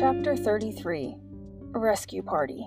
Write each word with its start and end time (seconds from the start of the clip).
Chapter 0.00 0.34
33 0.34 1.14
Rescue 1.72 2.22
Party. 2.22 2.64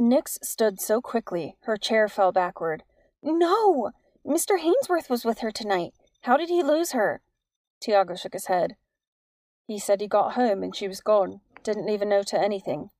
Nix 0.00 0.40
stood 0.42 0.80
so 0.80 1.00
quickly, 1.00 1.54
her 1.60 1.76
chair 1.76 2.08
fell 2.08 2.32
backward. 2.32 2.82
No! 3.22 3.92
Mr. 4.26 4.58
Hainsworth 4.58 5.08
was 5.08 5.24
with 5.24 5.38
her 5.38 5.52
tonight. 5.52 5.92
How 6.22 6.36
did 6.36 6.48
he 6.48 6.60
lose 6.60 6.90
her? 6.90 7.20
Tiago 7.80 8.16
shook 8.16 8.32
his 8.32 8.46
head. 8.46 8.74
He 9.68 9.78
said 9.78 10.00
he 10.00 10.08
got 10.08 10.32
home 10.32 10.64
and 10.64 10.74
she 10.74 10.88
was 10.88 11.00
gone. 11.00 11.40
Didn't 11.62 11.86
leave 11.86 12.02
a 12.02 12.04
note 12.04 12.26
to 12.28 12.40
anything. 12.40 12.90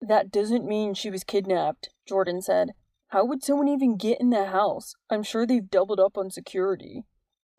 That 0.00 0.32
doesn't 0.32 0.64
mean 0.64 0.94
she 0.94 1.10
was 1.10 1.24
kidnapped, 1.24 1.90
Jordan 2.08 2.40
said. 2.40 2.70
How 3.08 3.26
would 3.26 3.44
someone 3.44 3.68
even 3.68 3.98
get 3.98 4.18
in 4.18 4.30
the 4.30 4.46
house? 4.46 4.94
I'm 5.10 5.24
sure 5.24 5.44
they've 5.46 5.70
doubled 5.70 6.00
up 6.00 6.16
on 6.16 6.30
security. 6.30 7.04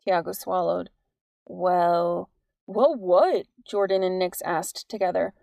Tiago 0.04 0.32
swallowed. 0.32 0.90
Well, 1.46 2.30
well, 2.66 2.94
what? 2.96 3.46
Jordan 3.66 4.02
and 4.02 4.18
Nix 4.18 4.40
asked 4.42 4.88
together. 4.88 5.34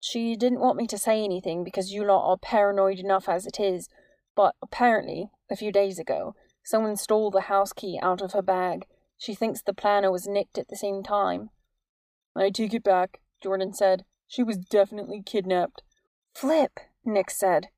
She 0.00 0.36
didn't 0.36 0.60
want 0.60 0.76
me 0.76 0.86
to 0.88 0.98
say 0.98 1.22
anything 1.22 1.64
because 1.64 1.92
you 1.92 2.04
lot 2.04 2.30
are 2.30 2.36
paranoid 2.36 2.98
enough 2.98 3.28
as 3.28 3.46
it 3.46 3.58
is, 3.58 3.88
but 4.36 4.54
apparently, 4.62 5.30
a 5.50 5.56
few 5.56 5.72
days 5.72 5.98
ago, 5.98 6.34
someone 6.62 6.96
stole 6.96 7.30
the 7.30 7.42
house 7.42 7.72
key 7.72 7.98
out 8.02 8.20
of 8.20 8.32
her 8.32 8.42
bag. 8.42 8.86
She 9.16 9.34
thinks 9.34 9.62
the 9.62 9.72
planner 9.72 10.12
was 10.12 10.26
nicked 10.26 10.58
at 10.58 10.68
the 10.68 10.76
same 10.76 11.02
time. 11.02 11.50
I 12.36 12.50
take 12.50 12.74
it 12.74 12.84
back, 12.84 13.20
Jordan 13.42 13.72
said. 13.72 14.04
She 14.26 14.42
was 14.42 14.58
definitely 14.58 15.22
kidnapped. 15.24 15.82
Flip, 16.34 16.80
Nix 17.04 17.38
said. 17.38 17.68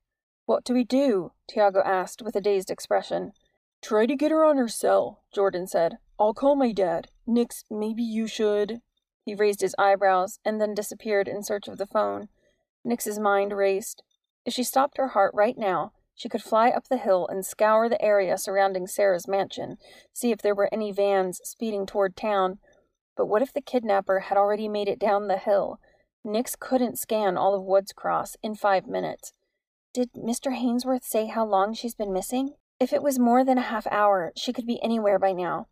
What 0.45 0.63
do 0.63 0.73
we 0.73 0.83
do? 0.83 1.31
Tiago 1.47 1.81
asked 1.85 2.21
with 2.21 2.35
a 2.35 2.41
dazed 2.41 2.71
expression. 2.71 3.33
Try 3.81 4.05
to 4.05 4.15
get 4.15 4.31
her 4.31 4.43
on 4.43 4.57
her 4.57 4.67
cell, 4.67 5.23
Jordan 5.33 5.67
said. 5.67 5.97
I'll 6.19 6.33
call 6.33 6.55
my 6.55 6.71
dad. 6.71 7.09
Nix, 7.25 7.63
maybe 7.69 8.03
you 8.03 8.27
should. 8.27 8.81
He 9.23 9.35
raised 9.35 9.61
his 9.61 9.75
eyebrows 9.77 10.39
and 10.43 10.59
then 10.59 10.73
disappeared 10.73 11.27
in 11.27 11.43
search 11.43 11.67
of 11.67 11.77
the 11.77 11.85
phone. 11.85 12.29
Nix's 12.83 13.19
mind 13.19 13.51
raced. 13.51 14.03
If 14.45 14.53
she 14.53 14.63
stopped 14.63 14.97
her 14.97 15.09
heart 15.09 15.33
right 15.33 15.57
now, 15.57 15.91
she 16.15 16.29
could 16.29 16.41
fly 16.41 16.69
up 16.69 16.87
the 16.87 16.97
hill 16.97 17.27
and 17.27 17.45
scour 17.45 17.87
the 17.87 18.01
area 18.01 18.37
surrounding 18.37 18.87
Sarah's 18.87 19.27
mansion, 19.27 19.77
see 20.13 20.31
if 20.31 20.41
there 20.41 20.55
were 20.55 20.69
any 20.71 20.91
vans 20.91 21.39
speeding 21.43 21.85
toward 21.85 22.15
town. 22.15 22.57
But 23.15 23.27
what 23.27 23.41
if 23.41 23.53
the 23.53 23.61
kidnapper 23.61 24.21
had 24.21 24.37
already 24.37 24.67
made 24.67 24.87
it 24.87 24.99
down 24.99 25.27
the 25.27 25.37
hill? 25.37 25.79
Nix 26.23 26.55
couldn't 26.55 26.97
scan 26.97 27.37
all 27.37 27.53
of 27.53 27.63
Woods 27.63 27.93
Cross 27.93 28.35
in 28.41 28.55
five 28.55 28.87
minutes. 28.87 29.33
Did 29.93 30.11
Mr. 30.13 30.57
Hainsworth 30.57 31.03
say 31.03 31.27
how 31.27 31.45
long 31.45 31.73
she's 31.73 31.95
been 31.95 32.13
missing? 32.13 32.55
If 32.79 32.93
it 32.93 33.01
was 33.01 33.17
more 33.17 33.43
than 33.43 33.57
a 33.57 33.61
half 33.61 33.87
hour, 33.87 34.31
she 34.35 34.53
could 34.53 34.67
be 34.67 34.81
anywhere 34.83 35.17
by 35.17 35.31
now. 35.31 35.67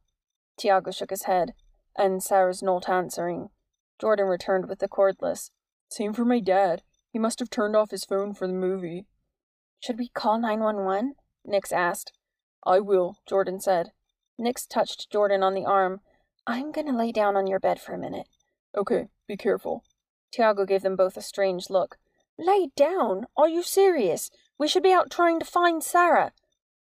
Tiago 0.58 0.92
shook 0.92 1.12
his 1.12 1.24
head, 1.24 1.54
and 1.98 2.24
Sarah's 2.24 2.64
not 2.64 2.90
answering. 2.90 3.50
Jordan 4.00 4.26
returned 4.26 4.68
with 4.68 4.80
the 4.80 4.88
cordless. 4.88 5.52
Same 5.90 6.14
for 6.14 6.26
my 6.26 6.40
dad. 6.40 6.82
He 7.12 7.20
must 7.20 7.40
have 7.40 7.50
turned 7.50 7.76
off 7.76 7.92
his 7.92 8.06
phone 8.06 8.34
for 8.34 8.48
the 8.48 8.54
movie. 8.54 9.06
Should 9.80 10.00
we 10.00 10.10
call 10.10 10.40
911? 10.40 11.16
Nix 11.46 11.72
asked. 11.72 12.12
I 12.66 12.80
will, 12.80 13.18
Jordan 13.28 13.60
said. 13.60 13.92
Nix 14.38 14.66
touched 14.66 15.12
Jordan 15.12 15.44
on 15.44 15.54
the 15.54 15.66
arm. 15.66 16.02
I'm 16.48 16.72
going 16.72 16.88
to 16.88 16.98
lay 16.98 17.12
down 17.12 17.38
on 17.38 17.48
your 17.48 17.60
bed 17.60 17.80
for 17.80 17.94
a 17.94 18.00
minute. 18.00 18.28
Okay, 18.76 19.08
be 19.28 19.38
careful. 19.38 19.84
Tiago 20.32 20.66
gave 20.66 20.82
them 20.82 20.96
both 20.96 21.16
a 21.16 21.22
strange 21.22 21.70
look. 21.70 21.98
Lay 22.38 22.70
down? 22.76 23.28
Are 23.38 23.48
you 23.48 23.64
serious? 23.64 24.30
We 24.58 24.68
should 24.68 24.84
be 24.84 24.92
out 24.92 25.10
trying 25.10 25.40
to 25.40 25.46
find 25.46 25.84
Sarah. 25.84 26.34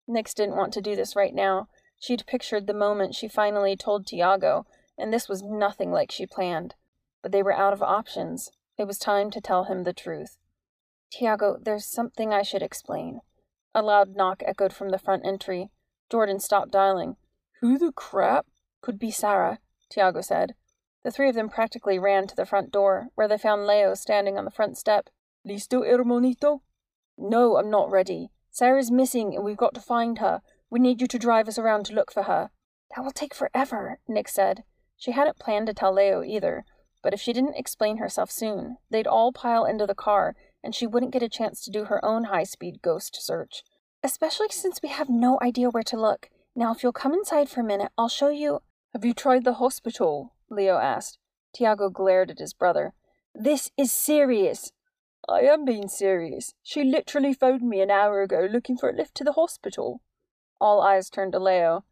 Nix 0.06 0.34
didn't 0.34 0.56
want 0.56 0.72
to 0.74 0.80
do 0.80 0.94
this 0.94 1.16
right 1.16 1.34
now. 1.34 1.68
She'd 1.98 2.26
pictured 2.26 2.66
the 2.66 2.74
moment 2.74 3.14
she 3.14 3.28
finally 3.28 3.76
told 3.76 4.06
Tiago, 4.06 4.66
and 4.98 5.12
this 5.12 5.28
was 5.28 5.42
nothing 5.42 5.90
like 5.90 6.10
she 6.10 6.26
planned. 6.26 6.74
But 7.22 7.32
they 7.32 7.42
were 7.42 7.52
out 7.52 7.72
of 7.72 7.82
options. 7.82 8.50
It 8.78 8.86
was 8.86 8.98
time 8.98 9.30
to 9.30 9.40
tell 9.40 9.64
him 9.64 9.84
the 9.84 9.92
truth. 9.92 10.38
Tiago, 11.10 11.58
there's 11.60 11.86
something 11.86 12.32
I 12.32 12.42
should 12.42 12.62
explain. 12.62 13.20
A 13.74 13.82
loud 13.82 14.14
knock 14.14 14.42
echoed 14.46 14.72
from 14.72 14.90
the 14.90 14.98
front 14.98 15.24
entry. 15.26 15.70
Jordan 16.10 16.40
stopped 16.40 16.72
dialing. 16.72 17.16
Who 17.60 17.78
the 17.78 17.92
crap? 17.92 18.46
Could 18.80 18.98
be 18.98 19.10
Sarah, 19.10 19.58
Tiago 19.90 20.20
said. 20.20 20.54
The 21.02 21.10
three 21.10 21.28
of 21.28 21.34
them 21.34 21.48
practically 21.48 21.98
ran 21.98 22.26
to 22.26 22.36
the 22.36 22.46
front 22.46 22.70
door, 22.70 23.08
where 23.14 23.28
they 23.28 23.38
found 23.38 23.66
Leo 23.66 23.94
standing 23.94 24.36
on 24.36 24.44
the 24.44 24.50
front 24.50 24.76
step. 24.76 25.08
Listo, 25.46 25.82
hermanito? 25.84 26.60
No, 27.16 27.56
I'm 27.56 27.70
not 27.70 27.90
ready. 27.90 28.30
Sarah's 28.56 28.90
missing, 28.90 29.34
and 29.34 29.44
we've 29.44 29.54
got 29.54 29.74
to 29.74 29.82
find 29.82 30.18
her. 30.18 30.40
We 30.70 30.80
need 30.80 31.02
you 31.02 31.06
to 31.08 31.18
drive 31.18 31.46
us 31.46 31.58
around 31.58 31.84
to 31.84 31.92
look 31.92 32.10
for 32.10 32.22
her. 32.22 32.48
That 32.88 33.04
will 33.04 33.10
take 33.10 33.34
forever, 33.34 33.98
Nix 34.08 34.32
said. 34.32 34.64
She 34.96 35.10
hadn't 35.10 35.38
planned 35.38 35.66
to 35.66 35.74
tell 35.74 35.92
Leo 35.92 36.22
either, 36.22 36.64
but 37.02 37.12
if 37.12 37.20
she 37.20 37.34
didn't 37.34 37.58
explain 37.58 37.98
herself 37.98 38.30
soon, 38.30 38.78
they'd 38.88 39.06
all 39.06 39.30
pile 39.30 39.66
into 39.66 39.86
the 39.86 39.94
car, 39.94 40.36
and 40.64 40.74
she 40.74 40.86
wouldn't 40.86 41.12
get 41.12 41.22
a 41.22 41.28
chance 41.28 41.62
to 41.66 41.70
do 41.70 41.84
her 41.84 42.02
own 42.02 42.24
high 42.24 42.44
speed 42.44 42.80
ghost 42.80 43.18
search. 43.20 43.62
Especially 44.02 44.48
since 44.48 44.80
we 44.82 44.88
have 44.88 45.10
no 45.10 45.38
idea 45.42 45.68
where 45.68 45.82
to 45.82 46.00
look. 46.00 46.30
Now, 46.54 46.72
if 46.72 46.82
you'll 46.82 46.94
come 46.94 47.12
inside 47.12 47.50
for 47.50 47.60
a 47.60 47.62
minute, 47.62 47.92
I'll 47.98 48.08
show 48.08 48.30
you. 48.30 48.60
Have 48.94 49.04
you 49.04 49.12
tried 49.12 49.44
the 49.44 49.60
hospital? 49.60 50.32
Leo 50.48 50.78
asked. 50.78 51.18
Tiago 51.54 51.90
glared 51.90 52.30
at 52.30 52.38
his 52.38 52.54
brother. 52.54 52.94
This 53.34 53.70
is 53.76 53.92
serious. 53.92 54.72
I 55.28 55.40
am 55.40 55.64
being 55.64 55.88
serious. 55.88 56.54
She 56.62 56.84
literally 56.84 57.34
phoned 57.34 57.62
me 57.62 57.80
an 57.80 57.90
hour 57.90 58.22
ago 58.22 58.46
looking 58.50 58.76
for 58.76 58.90
a 58.90 58.96
lift 58.96 59.14
to 59.16 59.24
the 59.24 59.32
hospital. 59.32 60.00
All 60.60 60.80
eyes 60.80 61.10
turned 61.10 61.32
to 61.32 61.38
Leo. 61.38 61.84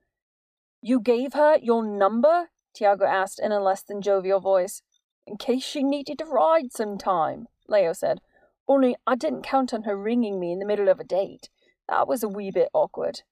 You 0.81 1.01
gave 1.01 1.33
her 1.35 1.59
your 1.61 1.85
number? 1.85 2.51
Tiago 2.75 3.07
asked 3.07 3.41
in 3.41 3.53
a 3.53 3.61
less 3.61 3.83
than 3.83 4.03
jovial 4.03 4.41
voice. 4.41 4.83
In 5.27 5.37
case 5.37 5.65
she 5.65 5.83
needed 5.83 6.21
a 6.21 6.27
ride 6.27 6.73
sometime, 6.73 7.49
Leo 7.69 7.93
said. 7.93 8.21
Only 8.69 8.97
I 9.07 9.17
didn't 9.17 9.43
count 9.43 9.75
on 9.75 9.83
her 9.83 9.97
ringing 9.97 10.39
me 10.39 10.53
in 10.53 10.59
the 10.59 10.67
middle 10.67 10.89
of 10.89 11.01
a 11.01 11.05
date. 11.05 11.49
That 11.89 12.07
was 12.07 12.23
a 12.23 12.29
wee 12.29 12.51
bit 12.51 12.69
awkward. 12.73 13.23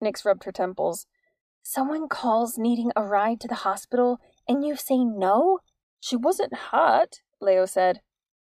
Nix 0.00 0.24
rubbed 0.24 0.44
her 0.44 0.52
temples. 0.52 1.06
Someone 1.62 2.08
calls 2.08 2.58
needing 2.58 2.90
a 2.96 3.04
ride 3.04 3.40
to 3.40 3.48
the 3.48 3.54
hospital, 3.56 4.18
and 4.48 4.64
you 4.64 4.76
say 4.76 4.98
no? 4.98 5.60
She 6.00 6.16
wasn't 6.16 6.54
hurt, 6.54 7.20
Leo 7.40 7.66
said. 7.66 8.00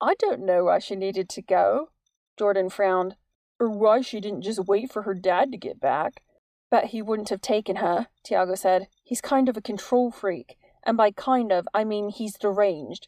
I 0.00 0.14
don't 0.14 0.44
know 0.44 0.64
why 0.64 0.78
she 0.78 0.96
needed 0.96 1.28
to 1.30 1.42
go. 1.42 1.90
Jordan 2.38 2.68
frowned. 2.68 3.16
Or 3.60 3.70
why 3.70 4.00
she 4.00 4.20
didn't 4.20 4.42
just 4.42 4.66
wait 4.66 4.92
for 4.92 5.02
her 5.02 5.14
dad 5.14 5.52
to 5.52 5.58
get 5.58 5.80
back. 5.80 6.22
Bet 6.70 6.86
he 6.86 7.00
wouldn't 7.00 7.28
have 7.28 7.40
taken 7.40 7.76
her, 7.76 8.08
Tiago 8.24 8.56
said. 8.56 8.88
He's 9.04 9.20
kind 9.20 9.48
of 9.48 9.56
a 9.56 9.62
control 9.62 10.10
freak, 10.10 10.56
and 10.84 10.96
by 10.96 11.12
kind 11.12 11.52
of, 11.52 11.68
I 11.72 11.84
mean 11.84 12.08
he's 12.08 12.36
deranged. 12.36 13.06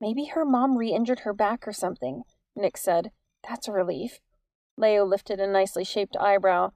Maybe 0.00 0.26
her 0.26 0.44
mom 0.44 0.78
re 0.78 0.92
injured 0.92 1.20
her 1.20 1.32
back 1.32 1.66
or 1.66 1.72
something, 1.72 2.22
Nix 2.54 2.82
said. 2.82 3.10
That's 3.48 3.66
a 3.66 3.72
relief. 3.72 4.20
Leo 4.76 5.04
lifted 5.04 5.40
a 5.40 5.46
nicely 5.46 5.84
shaped 5.84 6.16
eyebrow. 6.18 6.70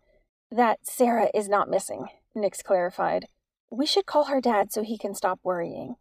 That 0.50 0.80
Sarah 0.82 1.30
is 1.34 1.48
not 1.48 1.70
missing, 1.70 2.06
Nix 2.34 2.62
clarified. 2.62 3.26
We 3.70 3.86
should 3.86 4.06
call 4.06 4.24
her 4.24 4.40
dad 4.40 4.72
so 4.72 4.82
he 4.82 4.98
can 4.98 5.14
stop 5.14 5.40
worrying. 5.42 5.96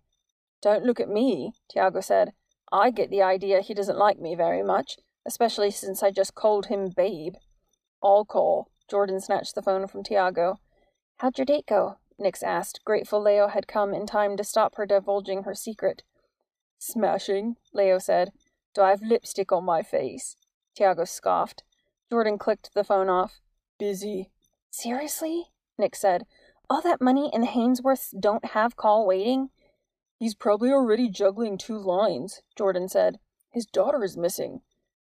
Don't 0.62 0.84
look 0.84 1.00
at 1.00 1.10
me, 1.10 1.52
Tiago 1.70 2.02
said. 2.02 2.32
I 2.72 2.92
get 2.92 3.10
the 3.10 3.22
idea 3.22 3.62
he 3.62 3.74
doesn't 3.74 3.98
like 3.98 4.20
me 4.20 4.36
very 4.36 4.64
much, 4.64 4.98
especially 5.26 5.72
since 5.72 6.04
I 6.04 6.12
just 6.12 6.36
called 6.36 6.68
him 6.68 6.90
babe. 6.96 7.36
I'll 8.04 8.26
call. 8.26 8.72
Jordan 8.90 9.20
snatched 9.20 9.56
the 9.56 9.62
phone 9.62 9.88
from 9.88 10.04
Tiago. 10.04 10.60
How'd 11.18 11.38
your 11.38 11.46
date 11.46 11.66
go? 11.68 11.98
Nix 12.20 12.42
asked, 12.42 12.82
grateful 12.86 13.22
Leo 13.22 13.48
had 13.48 13.68
come 13.68 13.94
in 13.94 14.06
time 14.06 14.38
to 14.38 14.44
stop 14.44 14.76
her 14.76 14.86
divulging 14.86 15.44
her 15.44 15.54
secret. 15.54 16.04
Smashing, 16.80 17.56
Leo 17.74 18.00
said. 18.00 18.32
Do 18.74 18.82
I 18.82 18.90
have 18.90 19.02
lipstick 19.02 19.52
on 19.52 19.66
my 19.66 19.82
face? 19.82 20.36
Tiago 20.76 21.06
scoffed. 21.06 21.64
Jordan 22.10 22.38
clicked 22.38 22.74
the 22.74 22.84
phone 22.84 23.10
off. 23.10 23.40
Busy. 23.80 24.32
Seriously? 24.72 25.46
Nix 25.78 26.00
said. 26.00 26.26
All 26.70 26.82
that 26.82 27.02
money 27.02 27.30
and 27.34 27.44
the 27.44 27.48
Hainsworths 27.48 28.14
don't 28.20 28.46
have 28.46 28.76
call 28.76 29.08
waiting? 29.08 29.50
He's 30.18 30.36
probably 30.36 30.72
already 30.72 31.10
juggling 31.10 31.58
two 31.58 31.78
lines, 31.78 32.42
Jordan 32.56 32.90
said. 32.90 33.20
His 33.52 33.66
daughter 33.66 34.04
is 34.04 34.18
missing. 34.18 34.62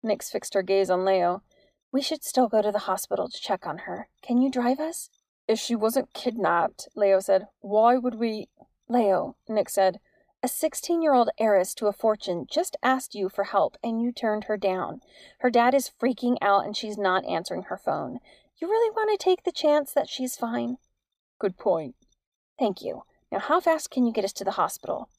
Nix 0.01 0.29
fixed 0.29 0.53
her 0.55 0.63
gaze 0.63 0.89
on 0.89 1.05
Leo. 1.05 1.43
We 1.91 2.01
should 2.01 2.23
still 2.23 2.47
go 2.47 2.61
to 2.61 2.71
the 2.71 2.79
hospital 2.79 3.29
to 3.29 3.41
check 3.41 3.65
on 3.65 3.79
her. 3.79 4.09
Can 4.21 4.41
you 4.41 4.49
drive 4.49 4.79
us? 4.79 5.09
If 5.47 5.59
she 5.59 5.75
wasn't 5.75 6.13
kidnapped, 6.13 6.87
Leo 6.95 7.19
said, 7.19 7.47
why 7.59 7.97
would 7.97 8.15
we. 8.15 8.49
Leo, 8.87 9.35
Nix 9.47 9.73
said, 9.73 9.99
a 10.43 10.47
16 10.47 11.01
year 11.01 11.13
old 11.13 11.29
heiress 11.39 11.73
to 11.75 11.87
a 11.87 11.93
fortune 11.93 12.45
just 12.49 12.75
asked 12.83 13.15
you 13.15 13.29
for 13.29 13.45
help 13.45 13.77
and 13.83 14.01
you 14.01 14.11
turned 14.11 14.43
her 14.43 14.57
down. 14.57 15.01
Her 15.39 15.49
dad 15.49 15.73
is 15.73 15.91
freaking 15.99 16.37
out 16.41 16.65
and 16.65 16.75
she's 16.75 16.97
not 16.97 17.25
answering 17.25 17.63
her 17.63 17.77
phone. 17.77 18.19
You 18.57 18.67
really 18.67 18.91
want 18.91 19.09
to 19.11 19.23
take 19.23 19.43
the 19.43 19.51
chance 19.51 19.91
that 19.93 20.09
she's 20.09 20.35
fine? 20.35 20.77
Good 21.39 21.57
point. 21.57 21.95
Thank 22.59 22.81
you. 22.81 23.03
Now, 23.31 23.39
how 23.39 23.59
fast 23.59 23.89
can 23.89 24.05
you 24.05 24.13
get 24.13 24.25
us 24.25 24.33
to 24.33 24.43
the 24.43 24.51
hospital? 24.51 25.09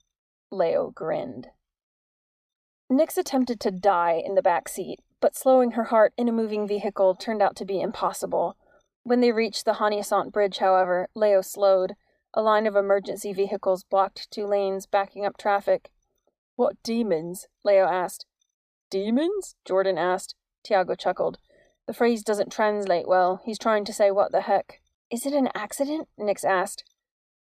Leo 0.51 0.91
grinned. 0.91 1.49
Nix 2.89 3.19
attempted 3.19 3.59
to 3.61 3.71
die 3.71 4.23
in 4.25 4.37
the 4.37 4.43
back 4.43 4.69
seat, 4.69 5.01
but 5.21 5.35
slowing 5.35 5.73
her 5.73 5.85
heart 5.85 6.13
in 6.17 6.29
a 6.29 6.33
moving 6.33 6.69
vehicle 6.69 7.15
turned 7.15 7.43
out 7.43 7.57
to 7.57 7.65
be 7.65 7.81
impossible. 7.81 8.57
When 9.03 9.21
they 9.21 9.33
reached 9.33 9.65
the 9.65 9.75
Honeyasant 9.75 10.33
Bridge, 10.33 10.59
however, 10.59 11.09
Leo 11.15 11.41
slowed. 11.41 11.95
A 12.35 12.43
line 12.43 12.67
of 12.67 12.77
emergency 12.77 13.33
vehicles 13.33 13.83
blocked 13.83 14.31
two 14.31 14.47
lanes, 14.47 14.87
backing 14.87 15.25
up 15.25 15.37
traffic. 15.37 15.91
What 16.55 16.83
demons? 16.83 17.49
Leo 17.65 17.87
asked. 17.87 18.27
Demons? 18.91 19.57
Jordan 19.65 19.99
asked. 19.99 20.35
Tiago 20.63 20.95
chuckled. 20.95 21.39
The 21.87 21.95
phrase 21.95 22.23
doesn't 22.23 22.53
translate 22.53 23.09
well. 23.09 23.41
He's 23.45 23.59
trying 23.59 23.85
to 23.87 23.93
say 23.93 24.11
what 24.11 24.33
the 24.33 24.43
heck. 24.43 24.81
Is 25.11 25.25
it 25.25 25.33
an 25.33 25.51
accident? 25.55 26.09
Nix 26.19 26.45
asked. 26.45 26.85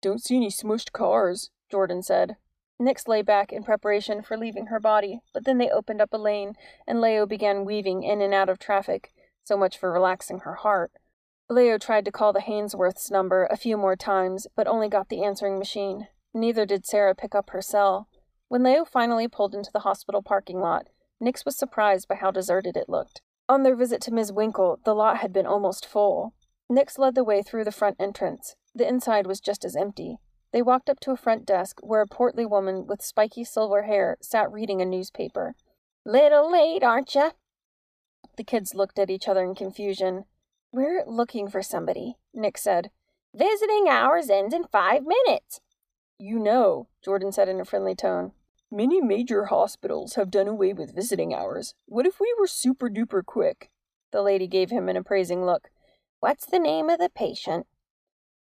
Don't 0.03 0.23
see 0.23 0.37
any 0.37 0.51
smushed 0.51 0.93
cars, 0.93 1.51
Jordan 1.71 2.03
said. 2.03 2.37
Nix 2.79 3.09
lay 3.09 3.23
back 3.23 3.53
in 3.53 3.63
preparation 3.63 4.23
for 4.23 4.37
leaving 4.37 4.67
her 4.67 4.79
body, 4.79 5.21
but 5.33 5.45
then 5.45 5.59
they 5.59 5.71
opened 5.71 6.01
up 6.01 6.13
a 6.13 6.19
lane, 6.19 6.55
and 6.87 7.01
Leo 7.01 7.25
began 7.25 7.65
weaving 7.65 8.03
in 8.03 8.21
and 8.21 8.35
out 8.35 8.51
of 8.51 8.59
traffic. 8.59 9.13
So 9.45 9.57
much 9.57 9.79
for 9.79 9.93
relaxing 9.93 10.41
her 10.41 10.55
heart. 10.55 10.93
Leo 11.49 11.79
tried 11.79 12.05
to 12.05 12.13
call 12.13 12.33
the 12.33 12.41
Hainsworth's 12.41 13.11
number 13.11 13.47
a 13.47 13.57
few 13.57 13.77
more 13.77 13.97
times, 13.97 14.47
but 14.57 14.67
only 14.67 14.89
got 14.89 15.09
the 15.09 15.25
answering 15.25 15.59
machine. 15.59 16.09
Neither 16.35 16.67
did 16.67 16.85
Sarah 16.85 17.15
pick 17.15 17.35
up 17.35 17.51
her 17.51 17.63
cell. 17.63 18.09
When 18.49 18.63
Leo 18.63 18.85
finally 18.85 19.29
pulled 19.29 19.55
into 19.55 19.71
the 19.73 19.81
hospital 19.81 20.23
parking 20.23 20.61
lot, 20.61 20.89
Nix 21.21 21.45
was 21.45 21.57
surprised 21.57 22.09
by 22.09 22.17
how 22.17 22.31
deserted 22.31 22.77
it 22.77 22.89
looked. 22.89 23.23
On 23.49 23.63
their 23.63 23.77
visit 23.77 24.03
to 24.03 24.13
Ms. 24.13 24.33
Winkle, 24.33 24.81
the 24.85 24.95
lot 24.95 25.19
had 25.19 25.33
been 25.33 25.47
almost 25.47 25.87
full. 25.87 26.35
Nix 26.69 26.99
led 26.99 27.15
the 27.15 27.25
way 27.25 27.43
through 27.43 27.65
the 27.65 27.73
front 27.73 27.97
entrance. 28.01 28.57
The 28.76 28.87
inside 28.87 29.26
was 29.26 29.40
just 29.40 29.64
as 29.64 29.75
empty. 29.75 30.19
They 30.52 30.61
walked 30.61 30.90
up 30.90 31.00
to 31.00 31.11
a 31.11 31.17
front 31.17 31.46
desk 31.46 31.78
where 31.82 32.02
a 32.02 32.06
portly 32.06 32.44
woman 32.44 32.87
with 32.87 33.00
spiky 33.00 33.43
silver 33.43 33.84
hair 33.84 34.19
sat 34.20 34.52
reading 34.52 34.82
a 34.82 34.84
newspaper. 34.84 35.55
Little 36.05 36.52
late, 36.52 36.82
aren't 36.82 37.14
you? 37.14 37.31
The 38.37 38.44
kids 38.44 38.75
looked 38.75 38.99
at 38.99 39.08
each 39.08 39.28
other 39.28 39.43
in 39.43 39.55
confusion. 39.55 40.26
We're 40.73 41.05
looking 41.06 41.49
for 41.49 41.62
somebody, 41.62 42.17
Nix 42.34 42.61
said. 42.61 42.90
Visiting 43.34 43.87
hours 43.88 44.28
ends 44.28 44.52
in 44.55 44.64
five 44.64 45.05
minutes. 45.06 45.61
You 46.19 46.38
know, 46.38 46.88
Jordan 47.02 47.32
said 47.32 47.49
in 47.49 47.61
a 47.61 47.64
friendly 47.64 47.94
tone. 47.94 48.32
Many 48.70 49.00
major 49.00 49.46
hospitals 49.46 50.17
have 50.17 50.31
done 50.31 50.49
away 50.49 50.75
with 50.75 50.94
visiting 50.94 51.32
hours. 51.32 51.73
What 51.87 52.05
if 52.05 52.20
we 52.20 52.34
were 52.38 52.46
super 52.46 52.90
duper 52.90 53.25
quick? 53.25 53.70
The 54.12 54.20
lady 54.20 54.46
gave 54.46 54.70
him 54.70 54.90
an 54.90 54.99
appraising 54.99 55.46
look. 55.46 55.70
What's 56.20 56.44
the 56.44 56.58
name 56.58 56.90
of 56.90 56.99
the 56.99 57.08
patient? 57.08 57.67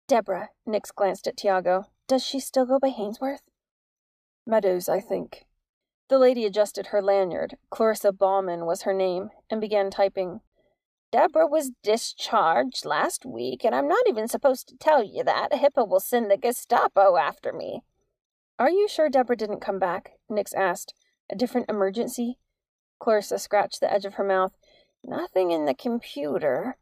Deborah. 0.07 0.49
Nix 0.65 0.91
glanced 0.91 1.27
at 1.27 1.37
Tiago. 1.37 1.85
Does 2.07 2.23
she 2.23 2.39
still 2.39 2.65
go 2.65 2.79
by 2.79 2.89
Hainsworth? 2.89 3.43
Meadows, 4.45 4.89
I 4.89 4.99
think. 4.99 5.45
The 6.09 6.19
lady 6.19 6.45
adjusted 6.45 6.87
her 6.87 7.01
lanyard. 7.01 7.55
Clarissa 7.69 8.11
Bauman 8.11 8.65
was 8.65 8.81
her 8.81 8.93
name, 8.93 9.29
and 9.49 9.61
began 9.61 9.89
typing. 9.89 10.41
Deborah 11.11 11.47
was 11.47 11.71
discharged 11.83 12.85
last 12.85 13.25
week, 13.25 13.63
and 13.63 13.73
I'm 13.73 13.87
not 13.87 14.07
even 14.07 14.27
supposed 14.27 14.67
to 14.67 14.77
tell 14.77 15.03
you 15.03 15.23
that. 15.23 15.51
HIPAA 15.51 15.87
will 15.87 15.99
send 15.99 16.29
the 16.29 16.37
Gestapo 16.37 17.17
after 17.17 17.53
me. 17.53 17.83
Are 18.59 18.69
you 18.69 18.87
sure 18.87 19.09
Deborah 19.09 19.37
didn't 19.37 19.61
come 19.61 19.79
back? 19.79 20.11
Nix 20.29 20.53
asked. 20.53 20.93
A 21.31 21.35
different 21.35 21.69
emergency? 21.69 22.37
Clarissa 22.99 23.39
scratched 23.39 23.79
the 23.79 23.91
edge 23.91 24.05
of 24.05 24.15
her 24.15 24.23
mouth. 24.23 24.53
Nothing 25.03 25.51
in 25.51 25.65
the 25.65 25.73
computer. 25.73 26.77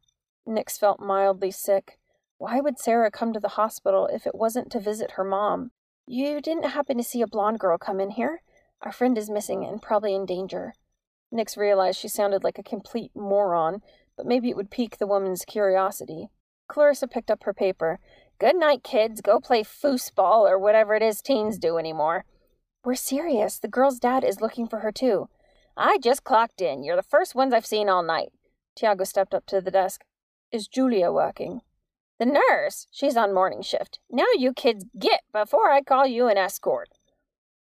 Nix 0.46 0.78
felt 0.78 1.00
mildly 1.00 1.52
sick. 1.52 2.00
Why 2.42 2.60
would 2.60 2.80
Sarah 2.80 3.12
come 3.12 3.34
to 3.34 3.40
the 3.40 3.50
hospital 3.50 4.08
if 4.08 4.26
it 4.26 4.34
wasn't 4.34 4.72
to 4.72 4.80
visit 4.80 5.12
her 5.12 5.24
mom? 5.24 5.70
You 6.08 6.42
didn't 6.42 6.72
happen 6.72 6.98
to 6.98 7.04
see 7.04 7.22
a 7.22 7.28
blonde 7.28 7.60
girl 7.60 7.78
come 7.78 8.00
in 8.00 8.10
here? 8.10 8.42
Our 8.82 8.92
friend 8.92 9.16
is 9.16 9.30
missing 9.30 9.64
and 9.64 9.80
probably 9.80 10.16
in 10.16 10.26
danger. 10.26 10.74
Nix 11.32 11.56
realized 11.56 12.00
she 12.00 12.08
sounded 12.08 12.44
like 12.44 12.58
a 12.58 12.64
complete 12.64 13.12
moron, 13.14 13.84
but 14.18 14.26
maybe 14.26 14.50
it 14.50 14.56
would 14.56 14.72
pique 14.72 14.98
the 14.98 15.06
woman's 15.06 15.46
curiosity. 15.46 16.32
Clarissa 16.68 17.08
picked 17.08 17.30
up 17.30 17.44
her 17.44 17.54
paper. 17.54 18.00
Good 18.40 18.56
night, 18.56 18.84
kids. 18.84 19.22
Go 19.22 19.40
play 19.40 19.62
foosball 19.62 20.50
or 20.50 20.58
whatever 20.58 20.96
it 20.96 21.04
is 21.04 21.22
teens 21.22 21.60
do 21.60 21.78
anymore. 21.78 22.26
We're 22.84 22.96
serious. 22.96 23.60
The 23.60 23.68
girl's 23.68 24.00
dad 24.00 24.24
is 24.24 24.42
looking 24.42 24.68
for 24.68 24.80
her, 24.80 24.92
too. 24.92 25.30
I 25.78 26.00
just 26.00 26.24
clocked 26.24 26.60
in. 26.60 26.84
You're 26.84 26.96
the 26.96 27.04
first 27.04 27.36
ones 27.36 27.54
I've 27.54 27.68
seen 27.68 27.88
all 27.88 28.02
night. 28.02 28.30
Tiago 28.76 29.04
stepped 29.04 29.36
up 29.36 29.46
to 29.46 29.62
the 29.62 29.70
desk. 29.70 30.02
Is 30.52 30.68
Julia 30.68 31.12
working? 31.12 31.62
The 32.22 32.40
nurse. 32.52 32.86
She's 32.92 33.18
on 33.18 33.34
morning 33.34 33.64
shift. 33.64 33.98
Now 34.08 34.28
you 34.38 34.54
kids 34.54 34.86
get 35.00 35.22
before 35.34 35.72
I 35.72 35.82
call 35.82 36.06
you 36.06 36.28
an 36.28 36.38
escort. 36.38 36.90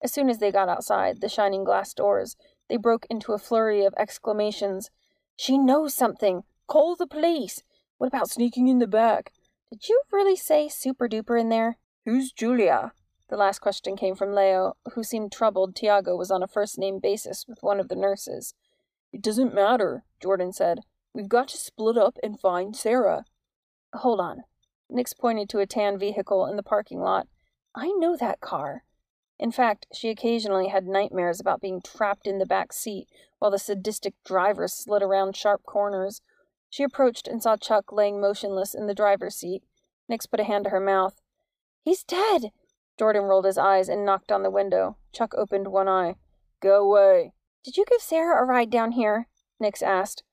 As 0.02 0.12
soon 0.12 0.32
as 0.32 0.40
they 0.40 0.52
got 0.52 0.68
outside 0.68 1.22
the 1.22 1.30
shining 1.30 1.64
glass 1.64 1.94
doors, 1.94 2.36
they 2.68 2.78
broke 2.78 3.06
into 3.08 3.34
a 3.34 3.38
flurry 3.38 3.86
of 3.86 3.94
exclamations. 4.00 4.90
She 5.36 5.60
knows 5.60 5.94
something. 5.94 6.42
Call 6.66 6.96
the 6.96 7.06
police. 7.06 7.62
What 8.00 8.08
about 8.08 8.32
sneaking 8.32 8.68
in 8.68 8.80
the 8.80 8.88
back? 8.88 9.32
Did 9.72 9.90
you 9.90 10.02
really 10.12 10.36
say 10.36 10.70
super 10.70 11.08
duper 11.08 11.40
in 11.40 11.50
there? 11.50 11.78
Who's 12.06 12.32
Julia? 12.32 12.94
The 13.30 13.38
last 13.38 13.60
question 13.60 13.96
came 13.96 14.16
from 14.16 14.34
Leo, 14.34 14.74
who 14.96 15.04
seemed 15.04 15.32
troubled 15.32 15.76
Tiago 15.76 16.16
was 16.16 16.32
on 16.32 16.42
a 16.42 16.48
first 16.48 16.80
name 16.80 16.98
basis 17.00 17.46
with 17.48 17.62
one 17.62 17.80
of 17.80 17.90
the 17.90 17.96
nurses. 17.96 18.56
It 19.14 19.22
doesn't 19.22 19.54
matter, 19.54 20.04
Jordan 20.20 20.52
said. 20.52 20.80
We've 21.14 21.30
got 21.30 21.50
to 21.50 21.58
split 21.58 21.96
up 21.96 22.18
and 22.24 22.40
find 22.40 22.76
Sarah. 22.76 23.26
Hold 23.94 24.20
on. 24.20 24.44
Nix 24.90 25.14
pointed 25.14 25.50
to 25.50 25.60
a 25.60 25.66
tan 25.66 25.98
vehicle 25.98 26.46
in 26.46 26.56
the 26.56 26.64
parking 26.64 27.00
lot. 27.00 27.28
I 27.76 27.88
know 27.98 28.16
that 28.16 28.40
car. 28.40 28.84
In 29.40 29.52
fact, 29.52 29.86
she 29.94 30.10
occasionally 30.10 30.70
had 30.70 30.88
nightmares 30.88 31.40
about 31.40 31.62
being 31.62 31.82
trapped 31.82 32.26
in 32.26 32.40
the 32.40 32.46
back 32.46 32.74
seat 32.74 33.08
while 33.38 33.52
the 33.52 33.60
sadistic 33.60 34.16
driver 34.26 34.68
slid 34.68 35.04
around 35.04 35.36
sharp 35.36 35.64
corners. 35.64 36.22
She 36.70 36.84
approached 36.84 37.28
and 37.28 37.42
saw 37.42 37.56
Chuck 37.56 37.92
laying 37.92 38.20
motionless 38.20 38.74
in 38.74 38.88
the 38.88 38.96
driver's 38.96 39.36
seat. 39.36 39.64
Nix 40.10 40.26
put 40.26 40.40
a 40.40 40.44
hand 40.44 40.66
to 40.66 40.70
her 40.72 40.80
mouth. 40.80 41.22
He's 41.84 42.04
dead! 42.04 42.52
Jordan 42.98 43.24
rolled 43.24 43.46
his 43.46 43.58
eyes 43.58 43.90
and 43.90 44.06
knocked 44.06 44.32
on 44.32 44.42
the 44.42 44.50
window. 44.50 44.98
Chuck 45.14 45.34
opened 45.36 45.68
one 45.68 45.88
eye. 45.88 46.16
Go 46.60 46.84
away. 46.84 47.34
Did 47.64 47.78
you 47.78 47.86
give 47.86 48.02
Sarah 48.02 48.42
a 48.42 48.46
ride 48.46 48.72
down 48.72 48.94
here? 48.94 49.28
Nix 49.60 49.84
asked. 49.84 50.24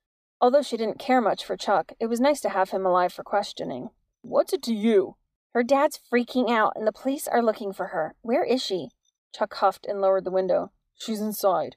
Although 0.40 0.62
she 0.62 0.76
didn't 0.76 0.98
care 0.98 1.20
much 1.20 1.44
for 1.44 1.56
Chuck, 1.56 1.92
it 1.98 2.06
was 2.06 2.20
nice 2.20 2.40
to 2.40 2.50
have 2.50 2.70
him 2.70 2.84
alive 2.84 3.12
for 3.12 3.22
questioning. 3.22 3.90
What's 4.22 4.52
it 4.52 4.62
to 4.64 4.74
you? 4.74 5.16
Her 5.54 5.62
dad's 5.62 6.00
freaking 6.12 6.50
out, 6.50 6.72
and 6.74 6.86
the 6.86 6.92
police 6.92 7.28
are 7.28 7.42
looking 7.42 7.72
for 7.72 7.88
her. 7.88 8.14
Where 8.22 8.44
is 8.44 8.62
she? 8.62 8.88
Chuck 9.32 9.54
huffed 9.54 9.86
and 9.86 10.00
lowered 10.00 10.24
the 10.24 10.30
window. 10.30 10.72
She's 10.96 11.20
inside. 11.20 11.76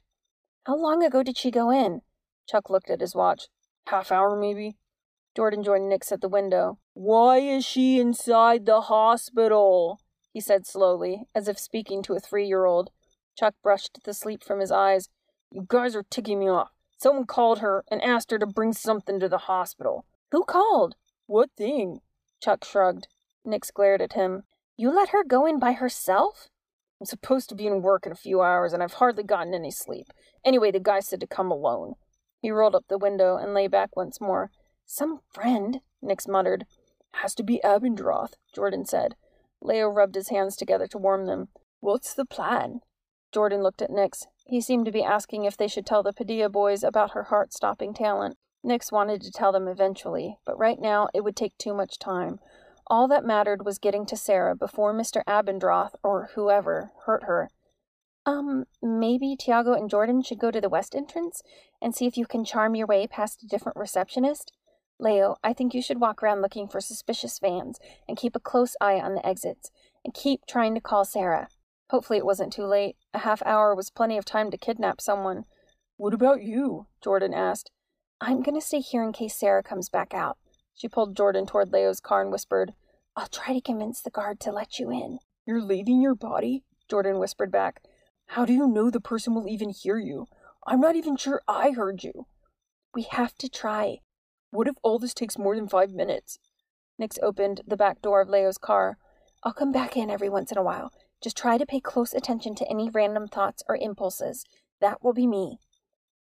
How 0.66 0.76
long 0.76 1.04
ago 1.04 1.24
did 1.24 1.38
she 1.38 1.52
go 1.52 1.70
in? 1.72 2.02
Chuck 2.50 2.70
looked 2.70 2.90
at 2.90 3.02
his 3.02 3.16
watch. 3.16 3.48
Half 3.88 4.12
hour, 4.12 4.40
maybe? 4.40 4.78
Jordan 5.36 5.64
joined 5.64 5.88
Nix 5.88 6.12
at 6.12 6.22
the 6.22 6.28
window. 6.28 6.80
Why 6.94 7.38
is 7.38 7.64
she 7.64 8.00
inside 8.00 8.66
the 8.66 8.82
hospital? 8.82 10.02
He 10.34 10.42
said 10.42 10.66
slowly, 10.66 11.26
as 11.36 11.48
if 11.48 11.60
speaking 11.60 12.02
to 12.04 12.14
a 12.14 12.20
three 12.20 12.48
year 12.48 12.66
old. 12.66 12.90
Chuck 13.38 13.54
brushed 13.62 14.00
the 14.04 14.14
sleep 14.14 14.44
from 14.44 14.60
his 14.60 14.72
eyes. 14.72 15.10
You 15.52 15.66
guys 15.68 15.96
are 15.96 16.04
ticking 16.10 16.40
me 16.40 16.50
off. 16.50 16.72
Someone 16.98 17.26
called 17.26 17.60
her 17.60 17.84
and 17.90 18.02
asked 18.04 18.32
her 18.32 18.40
to 18.40 18.48
bring 18.48 18.74
something 18.74 19.20
to 19.20 19.30
the 19.30 19.38
hospital. 19.38 20.06
Who 20.32 20.44
called? 20.44 20.96
What 21.28 21.52
thing? 21.56 22.02
Chuck 22.42 22.66
shrugged. 22.66 23.08
Nix 23.46 23.72
glared 23.72 24.02
at 24.02 24.14
him. 24.14 24.44
You 24.76 24.92
let 24.92 25.10
her 25.10 25.24
go 25.24 25.46
in 25.46 25.60
by 25.60 25.74
herself? 25.74 26.50
I'm 27.00 27.06
supposed 27.06 27.50
to 27.50 27.56
be 27.56 27.68
in 27.68 27.82
work 27.82 28.06
in 28.06 28.12
a 28.12 28.16
few 28.16 28.42
hours, 28.42 28.74
and 28.74 28.82
I've 28.82 28.94
hardly 28.94 29.24
gotten 29.24 29.54
any 29.54 29.72
sleep. 29.72 30.08
Anyway, 30.44 30.72
the 30.72 30.80
guy 30.80 31.00
said 31.00 31.20
to 31.20 31.28
come 31.28 31.52
alone. 31.52 31.94
He 32.42 32.52
rolled 32.52 32.76
up 32.76 32.86
the 32.88 32.98
window 32.98 33.38
and 33.38 33.54
lay 33.54 33.68
back 33.68 33.96
once 33.96 34.20
more. 34.20 34.52
Some 34.86 35.22
friend, 35.32 35.82
Nix 36.02 36.28
muttered. 36.28 36.66
Has 37.14 37.36
to 37.36 37.44
be 37.44 37.62
Abendroth, 37.64 38.34
Jordan 38.54 38.86
said. 38.86 39.16
Leo 39.62 39.88
rubbed 39.88 40.16
his 40.16 40.30
hands 40.30 40.56
together 40.56 40.88
to 40.88 40.98
warm 40.98 41.26
them. 41.26 41.50
What's 41.80 42.14
the 42.14 42.26
plan? 42.26 42.82
Jordan 43.32 43.62
looked 43.62 43.82
at 43.82 43.92
Nix. 43.92 44.26
He 44.48 44.62
seemed 44.62 44.86
to 44.86 44.92
be 44.92 45.04
asking 45.04 45.44
if 45.44 45.58
they 45.58 45.68
should 45.68 45.86
tell 45.86 46.04
the 46.04 46.14
Padilla 46.14 46.48
boys 46.48 46.82
about 46.82 47.12
her 47.12 47.24
heart 47.24 47.52
stopping 47.52 47.94
talent. 47.94 48.38
Nix 48.64 48.92
wanted 48.92 49.22
to 49.22 49.32
tell 49.32 49.52
them 49.52 49.68
eventually, 49.68 50.38
but 50.46 50.58
right 50.58 50.80
now 50.80 51.10
it 51.14 51.24
would 51.24 51.36
take 51.36 51.58
too 51.58 51.74
much 51.74 52.00
time. 52.00 52.40
All 52.88 53.10
that 53.10 53.26
mattered 53.26 53.66
was 53.66 53.78
getting 53.78 54.06
to 54.06 54.16
Sarah 54.16 54.56
before 54.56 54.94
Mr. 54.94 55.22
Abendroth, 55.28 55.96
or 56.02 56.30
whoever, 56.36 56.92
hurt 57.06 57.26
her. 57.26 57.50
Um, 58.26 58.66
maybe 58.82 59.36
Tiago 59.36 59.74
and 59.74 59.90
Jordan 59.90 60.22
should 60.22 60.40
go 60.40 60.52
to 60.52 60.62
the 60.62 60.70
west 60.70 60.96
entrance 60.96 61.44
and 61.82 61.94
see 61.94 62.06
if 62.06 62.18
you 62.18 62.26
can 62.26 62.46
charm 62.46 62.76
your 62.76 62.88
way 62.88 63.06
past 63.06 63.44
a 63.44 63.48
different 63.48 63.78
receptionist? 63.78 64.54
Leo, 64.98 65.36
I 65.44 65.52
think 65.52 65.74
you 65.74 65.82
should 65.82 66.00
walk 66.00 66.24
around 66.24 66.42
looking 66.42 66.70
for 66.70 66.80
suspicious 66.80 67.38
vans 67.40 67.80
and 68.08 68.18
keep 68.18 68.36
a 68.36 68.40
close 68.40 68.78
eye 68.80 69.00
on 69.00 69.14
the 69.14 69.26
exits, 69.26 69.72
and 70.06 70.14
keep 70.14 70.46
trying 70.46 70.74
to 70.74 70.82
call 70.82 71.04
Sarah. 71.04 71.50
Hopefully 71.90 72.18
it 72.18 72.26
wasn't 72.26 72.52
too 72.52 72.66
late. 72.66 72.98
A 73.14 73.20
half 73.20 73.42
hour 73.46 73.74
was 73.74 73.90
plenty 73.90 74.18
of 74.18 74.26
time 74.26 74.52
to 74.52 74.58
kidnap 74.58 75.00
someone. 75.00 75.46
What 75.96 76.14
about 76.14 76.44
you? 76.44 76.88
Jordan 77.04 77.34
asked. 77.34 77.72
I'm 78.20 78.42
going 78.42 78.60
to 78.60 78.66
stay 78.66 78.80
here 78.80 79.04
in 79.04 79.14
case 79.14 79.36
Sarah 79.36 79.64
comes 79.64 79.90
back 79.90 80.14
out. 80.14 80.38
She 80.76 80.88
pulled 80.88 81.16
Jordan 81.16 81.46
toward 81.46 81.72
Leo's 81.72 82.00
car 82.00 82.22
and 82.22 82.32
whispered, 82.32 82.74
I'll 83.16 83.28
try 83.28 83.54
to 83.54 83.62
convince 83.62 84.02
the 84.02 84.12
guard 84.12 84.40
to 84.42 84.52
let 84.52 84.80
you 84.80 84.92
in. 84.92 85.20
You're 85.46 85.62
leaving 85.62 86.02
your 86.02 86.16
body? 86.16 86.64
Jordan 86.90 87.20
whispered 87.20 87.52
back. 87.52 87.82
How 88.28 88.46
do 88.46 88.54
you 88.54 88.68
know 88.68 88.90
the 88.90 89.00
person 89.00 89.34
will 89.34 89.48
even 89.48 89.70
hear 89.70 89.98
you? 89.98 90.28
I'm 90.66 90.82
not 90.82 90.96
even 90.96 91.16
sure 91.16 91.42
I 91.48 91.72
heard 91.72 92.04
you. 92.04 92.28
We 92.94 93.04
have 93.12 93.36
to 93.36 93.50
try. 93.50 94.00
What 94.52 94.68
if 94.68 94.76
all 94.84 95.00
this 95.00 95.14
takes 95.14 95.38
more 95.38 95.56
than 95.56 95.70
five 95.70 95.92
minutes? 95.92 96.38
Nix 97.00 97.18
opened 97.24 97.62
the 97.66 97.78
back 97.78 98.02
door 98.02 98.22
of 98.22 98.30
Leo's 98.30 98.58
car. 98.58 98.98
I'll 99.44 99.54
come 99.54 99.72
back 99.72 99.96
in 99.96 100.10
every 100.10 100.30
once 100.30 100.52
in 100.52 100.58
a 100.58 100.64
while. 100.64 100.92
Just 101.22 101.38
try 101.38 101.58
to 101.58 101.66
pay 101.66 101.80
close 101.80 102.14
attention 102.14 102.56
to 102.56 102.70
any 102.70 102.90
random 102.90 103.28
thoughts 103.28 103.64
or 103.68 103.76
impulses. 103.78 104.46
That 104.80 105.04
will 105.04 105.14
be 105.14 105.28
me. 105.28 105.60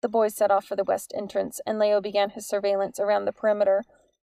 The 0.01 0.09
boys 0.09 0.35
set 0.35 0.51
off 0.51 0.65
for 0.65 0.75
the 0.75 0.83
west 0.83 1.13
entrance, 1.17 1.59
and 1.65 1.79
Leo 1.79 1.99
began 1.99 2.31
his 2.31 2.47
surveillance 2.47 2.99
around 2.99 3.25
the 3.25 3.31
perimeter. 3.31 3.83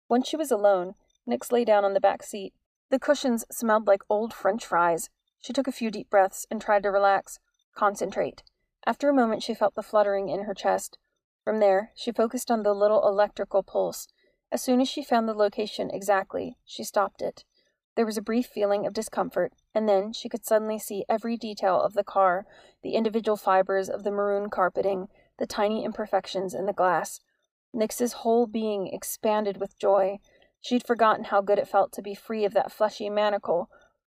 Once 0.09 0.29
she 0.29 0.37
was 0.37 0.51
alone, 0.51 0.95
Nix 1.27 1.51
lay 1.53 1.65
down 1.65 1.85
on 1.85 1.95
the 1.95 2.01
back 2.01 2.23
seat. 2.23 2.53
The 2.91 2.99
cushions 2.99 3.45
smelled 3.51 3.87
like 3.87 4.03
old 4.11 4.35
French 4.35 4.67
fries. 4.67 5.09
She 5.41 5.53
took 5.53 5.67
a 5.67 5.73
few 5.73 5.91
deep 5.91 6.11
breaths 6.11 6.47
and 6.51 6.61
tried 6.61 6.83
to 6.83 6.91
relax, 6.91 7.39
concentrate. 7.75 8.43
After 8.87 9.09
a 9.09 9.15
moment, 9.15 9.43
she 9.43 9.55
felt 9.55 9.75
the 9.75 9.83
fluttering 9.83 10.29
in 10.29 10.45
her 10.45 10.55
chest. 10.55 10.99
From 11.45 11.61
there, 11.61 11.93
she 11.95 12.13
focused 12.13 12.51
on 12.51 12.63
the 12.63 12.75
little 12.75 13.07
electrical 13.07 13.63
pulse. 13.63 14.09
As 14.53 14.63
soon 14.63 14.81
as 14.81 14.89
she 14.89 15.03
found 15.03 15.29
the 15.29 15.35
location 15.35 15.91
exactly, 15.91 16.57
she 16.65 16.83
stopped 16.85 17.23
it. 17.23 17.45
There 17.97 18.07
was 18.07 18.17
a 18.17 18.23
brief 18.23 18.47
feeling 18.47 18.87
of 18.87 18.93
discomfort, 18.93 19.53
and 19.75 19.89
then 19.89 20.13
she 20.13 20.29
could 20.29 20.45
suddenly 20.45 20.79
see 20.79 21.05
every 21.09 21.37
detail 21.37 21.81
of 21.81 21.95
the 21.95 22.05
car, 22.05 22.47
the 22.83 22.95
individual 22.95 23.37
fibers 23.37 23.89
of 23.89 24.05
the 24.05 24.11
maroon 24.11 24.49
carpeting, 24.49 25.09
the 25.39 25.47
tiny 25.47 25.85
imperfections 25.85 26.55
in 26.55 26.67
the 26.67 26.73
glass. 26.73 27.21
Nix's 27.73 28.13
whole 28.13 28.47
being 28.47 28.89
expanded 28.89 29.59
with 29.59 29.79
joy. 29.79 30.19
She'd 30.61 30.87
forgotten 30.87 31.25
how 31.25 31.41
good 31.41 31.59
it 31.59 31.69
felt 31.69 31.93
to 31.93 32.03
be 32.03 32.15
free 32.15 32.45
of 32.45 32.55
that 32.55 32.73
fleshy 32.73 33.11
manacle. 33.11 33.71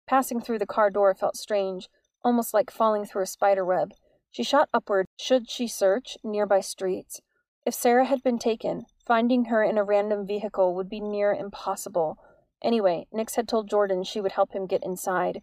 Passing 0.08 0.42
through 0.42 0.60
the 0.60 0.66
car 0.66 0.90
door 0.90 1.14
felt 1.14 1.38
strange, 1.38 1.90
almost 2.24 2.54
like 2.54 2.70
falling 2.70 3.06
through 3.06 3.24
a 3.24 3.28
spider 3.28 3.66
web. 3.66 3.94
She 4.32 4.44
shot 4.44 4.70
upward, 4.74 5.06
should 5.18 5.50
she 5.50 5.68
search 5.68 6.18
nearby 6.24 6.60
streets. 6.60 7.22
If 7.66 7.74
Sarah 7.74 8.06
had 8.06 8.24
been 8.24 8.40
taken, 8.40 8.86
finding 9.06 9.46
her 9.46 9.64
in 9.64 9.78
a 9.78 9.84
random 9.84 10.26
vehicle 10.26 10.74
would 10.76 10.90
be 10.90 11.00
near 11.00 11.34
impossible. 11.34 12.18
Anyway, 12.64 13.08
Nix 13.12 13.36
had 13.36 13.48
told 13.48 13.70
Jordan 13.70 14.04
she 14.04 14.22
would 14.22 14.32
help 14.34 14.54
him 14.54 14.66
get 14.66 14.84
inside. 14.84 15.42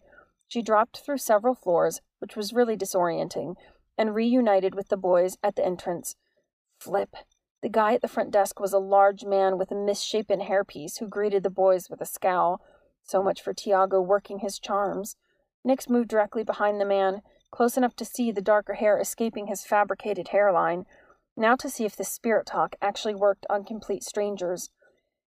She 0.49 0.63
dropped 0.63 0.99
through 0.99 1.19
several 1.19 1.55
floors, 1.55 2.01
which 2.19 2.35
was 2.35 2.53
really 2.53 2.77
disorienting, 2.77 3.55
and 3.99 4.15
reunited 4.15 4.75
with 4.75 4.89
the 4.89 4.97
boys 4.97 5.37
at 5.43 5.57
the 5.57 5.65
entrance. 5.65 6.17
Flip. 6.79 7.15
The 7.63 7.69
guy 7.69 7.93
at 7.93 8.01
the 8.01 8.09
front 8.09 8.31
desk 8.31 8.59
was 8.59 8.73
a 8.73 8.79
large 8.79 9.25
man 9.25 9.59
with 9.59 9.71
a 9.71 9.75
misshapen 9.75 10.41
hairpiece 10.41 10.99
who 10.99 11.07
greeted 11.07 11.43
the 11.43 11.51
boys 11.51 11.91
with 11.91 12.01
a 12.01 12.07
scowl. 12.07 12.63
So 13.03 13.23
much 13.23 13.43
for 13.43 13.53
Tiago 13.53 14.01
working 14.01 14.39
his 14.39 14.59
charms. 14.59 15.17
Nix 15.63 15.91
moved 15.91 16.09
directly 16.09 16.43
behind 16.43 16.81
the 16.81 16.87
man, 16.87 17.21
close 17.51 17.77
enough 17.77 17.95
to 17.97 18.05
see 18.05 18.33
the 18.33 18.41
darker 18.41 18.75
hair 18.75 18.99
escaping 18.99 19.49
his 19.49 19.65
fabricated 19.65 20.29
hairline. 20.29 20.87
Now 21.37 21.55
to 21.57 21.69
see 21.69 21.85
if 21.85 21.97
the 21.97 22.05
spirit 22.05 22.47
talk 22.47 22.77
actually 22.81 23.15
worked 23.15 23.45
on 23.51 23.65
complete 23.65 24.05
strangers. 24.05 24.71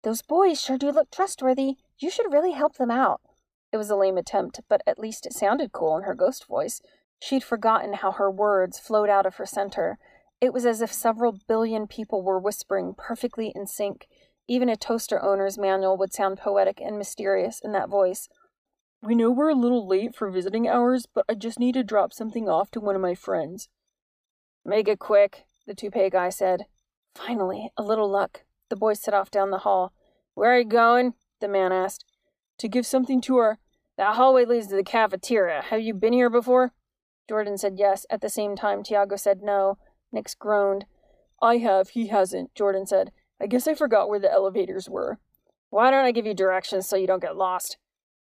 Those 0.04 0.22
boys 0.22 0.62
sure 0.62 0.78
do 0.78 0.92
look 0.92 1.12
trustworthy. 1.12 1.76
You 1.98 2.10
should 2.10 2.32
really 2.32 2.54
help 2.54 2.78
them 2.78 2.92
out. 2.92 3.22
It 3.72 3.78
was 3.78 3.90
a 3.90 3.96
lame 3.96 4.18
attempt, 4.18 4.62
but 4.68 4.82
at 4.86 5.00
least 5.00 5.26
it 5.26 5.34
sounded 5.34 5.72
cool 5.72 5.96
in 5.98 6.04
her 6.04 6.16
ghost 6.16 6.48
voice. 6.48 6.82
She'd 7.20 7.44
forgotten 7.44 7.94
how 7.94 8.12
her 8.14 8.32
words 8.32 8.80
flowed 8.80 9.10
out 9.10 9.26
of 9.26 9.36
her 9.36 9.46
center. 9.46 10.00
It 10.42 10.54
was 10.54 10.66
as 10.66 10.82
if 10.82 10.92
several 10.92 11.38
billion 11.48 11.88
people 11.88 12.24
were 12.24 12.40
whispering 12.40 12.96
perfectly 12.98 13.52
in 13.56 13.68
sync. 13.68 14.08
Even 14.48 14.70
a 14.70 14.76
toaster 14.76 15.24
owner's 15.24 15.58
manual 15.58 15.98
would 15.98 16.14
sound 16.14 16.40
poetic 16.40 16.82
and 16.82 16.98
mysterious 16.98 17.62
in 17.64 17.72
that 17.74 17.90
voice. 17.90 18.28
We 19.04 19.16
know 19.16 19.32
we're 19.32 19.50
a 19.50 19.56
little 19.56 19.88
late 19.88 20.16
for 20.16 20.30
visiting 20.30 20.68
hours, 20.68 21.06
but 21.06 21.26
I 21.30 21.36
just 21.36 21.60
need 21.60 21.74
to 21.74 21.84
drop 21.84 22.12
something 22.12 22.50
off 22.50 22.72
to 22.72 22.82
one 22.82 22.96
of 22.96 23.02
my 23.02 23.16
friends. 23.16 23.70
Make 24.66 24.88
it 24.88 25.00
quick, 25.00 25.46
the 25.66 25.76
toupee 25.76 26.10
guy 26.10 26.30
said. 26.30 26.66
Finally, 27.16 27.70
a 27.78 27.84
little 27.84 28.10
luck. 28.10 28.44
The 28.72 28.78
boy 28.78 28.94
set 28.94 29.14
off 29.14 29.30
down 29.30 29.52
the 29.52 29.58
hall. 29.58 29.92
Where 30.34 30.56
are 30.56 30.60
you 30.60 30.64
going? 30.64 31.16
the 31.42 31.50
man 31.50 31.74
asked. 31.74 32.06
To 32.60 32.70
give 32.70 32.86
something 32.86 33.20
to 33.24 33.36
her. 33.36 33.60
That 33.98 34.16
hallway 34.16 34.46
leads 34.46 34.68
to 34.68 34.78
the 34.78 34.84
cafeteria. 34.84 35.64
Have 35.64 35.82
you 35.82 35.94
been 35.94 36.14
here 36.14 36.30
before? 36.30 36.72
Jordan 37.28 37.58
said 37.58 37.76
yes. 37.78 38.06
At 38.10 38.22
the 38.22 38.30
same 38.30 38.56
time, 38.56 38.82
Tiago 38.82 39.18
said 39.18 39.42
no. 39.42 39.78
Nix 40.10 40.36
groaned. 40.36 40.86
I 41.42 41.58
have, 41.58 41.90
he 41.90 42.08
hasn't, 42.08 42.56
Jordan 42.56 42.86
said. 42.86 43.12
I 43.42 43.48
guess 43.48 43.68
I 43.68 43.74
forgot 43.74 44.08
where 44.08 44.20
the 44.20 44.32
elevators 44.32 44.90
were. 44.90 45.20
Why 45.70 45.92
don't 45.92 46.06
I 46.06 46.14
give 46.14 46.26
you 46.26 46.34
directions 46.34 46.88
so 46.88 46.96
you 46.96 47.08
don't 47.08 47.22
get 47.22 47.36
lost? 47.36 47.76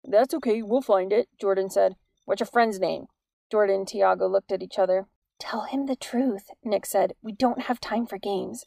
That's 0.06 0.34
okay, 0.36 0.62
we'll 0.62 0.82
find 0.82 1.12
it, 1.12 1.28
Jordan 1.42 1.70
said. 1.70 1.98
What's 2.24 2.40
your 2.40 2.48
friend's 2.48 2.80
name? 2.80 3.08
Jordan 3.52 3.80
and 3.80 3.88
Tiago 3.90 4.30
looked 4.30 4.54
at 4.54 4.64
each 4.64 4.80
other. 4.80 5.08
Tell 5.40 5.64
him 5.64 5.88
the 5.88 5.98
truth, 5.98 6.52
Nix 6.64 6.92
said. 6.92 7.16
We 7.22 7.34
don't 7.34 7.64
have 7.64 7.82
time 7.82 8.08
for 8.08 8.18
games. 8.18 8.64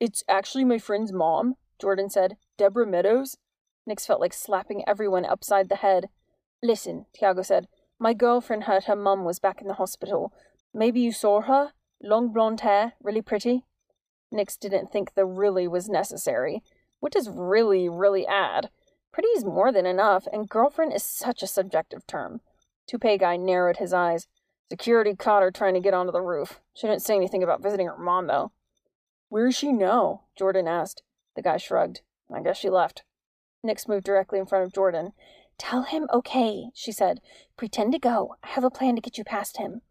It's 0.00 0.22
actually 0.28 0.64
my 0.64 0.78
friend's 0.78 1.12
mom, 1.12 1.56
Jordan 1.80 2.08
said. 2.08 2.36
Deborah 2.56 2.86
Meadows. 2.86 3.36
Nix 3.86 4.06
felt 4.06 4.20
like 4.20 4.32
slapping 4.32 4.84
everyone 4.86 5.24
upside 5.24 5.68
the 5.68 5.76
head. 5.76 6.08
Listen, 6.62 7.06
Tiago 7.12 7.42
said. 7.42 7.68
My 7.98 8.14
girlfriend 8.14 8.64
heard 8.64 8.84
her 8.84 8.94
mum 8.94 9.24
was 9.24 9.38
back 9.38 9.60
in 9.60 9.66
the 9.66 9.74
hospital. 9.74 10.32
Maybe 10.72 11.00
you 11.00 11.10
saw 11.10 11.40
her? 11.42 11.72
Long 12.00 12.32
blonde 12.32 12.60
hair, 12.60 12.92
really 13.02 13.22
pretty. 13.22 13.64
Nix 14.30 14.56
didn't 14.56 14.92
think 14.92 15.14
the 15.14 15.24
really 15.24 15.66
was 15.66 15.88
necessary. 15.88 16.62
What 17.00 17.12
does 17.12 17.28
really, 17.28 17.88
really 17.88 18.26
add? 18.26 18.70
Pretty 19.12 19.28
is 19.28 19.44
more 19.44 19.72
than 19.72 19.86
enough, 19.86 20.28
and 20.32 20.48
girlfriend 20.48 20.92
is 20.92 21.02
such 21.02 21.42
a 21.42 21.48
subjective 21.48 22.06
term. 22.06 22.40
Toupee 22.86 23.18
guy 23.18 23.36
narrowed 23.36 23.78
his 23.78 23.92
eyes. 23.92 24.28
Security 24.70 25.16
caught 25.16 25.42
her 25.42 25.50
trying 25.50 25.74
to 25.74 25.80
get 25.80 25.94
onto 25.94 26.12
the 26.12 26.20
roof. 26.20 26.60
She 26.74 26.86
didn't 26.86 27.02
say 27.02 27.16
anything 27.16 27.42
about 27.42 27.62
visiting 27.62 27.86
her 27.86 27.98
mom, 27.98 28.26
though. 28.26 28.52
Where 29.28 29.46
is 29.46 29.56
she 29.56 29.72
now? 29.72 30.22
Jordan 30.36 30.66
asked. 30.66 31.02
The 31.36 31.42
guy 31.42 31.56
shrugged. 31.56 32.00
I 32.32 32.40
guess 32.42 32.56
she 32.56 32.70
left. 32.70 33.04
Nix 33.62 33.88
moved 33.88 34.04
directly 34.04 34.38
in 34.38 34.46
front 34.46 34.64
of 34.64 34.72
Jordan. 34.72 35.12
Tell 35.58 35.82
him 35.82 36.08
okay, 36.12 36.70
she 36.74 36.92
said. 36.92 37.20
Pretend 37.56 37.92
to 37.92 37.98
go. 37.98 38.36
I 38.42 38.48
have 38.48 38.64
a 38.64 38.70
plan 38.70 38.94
to 38.94 39.02
get 39.02 39.18
you 39.18 39.24
past 39.24 39.56
him. 39.56 39.82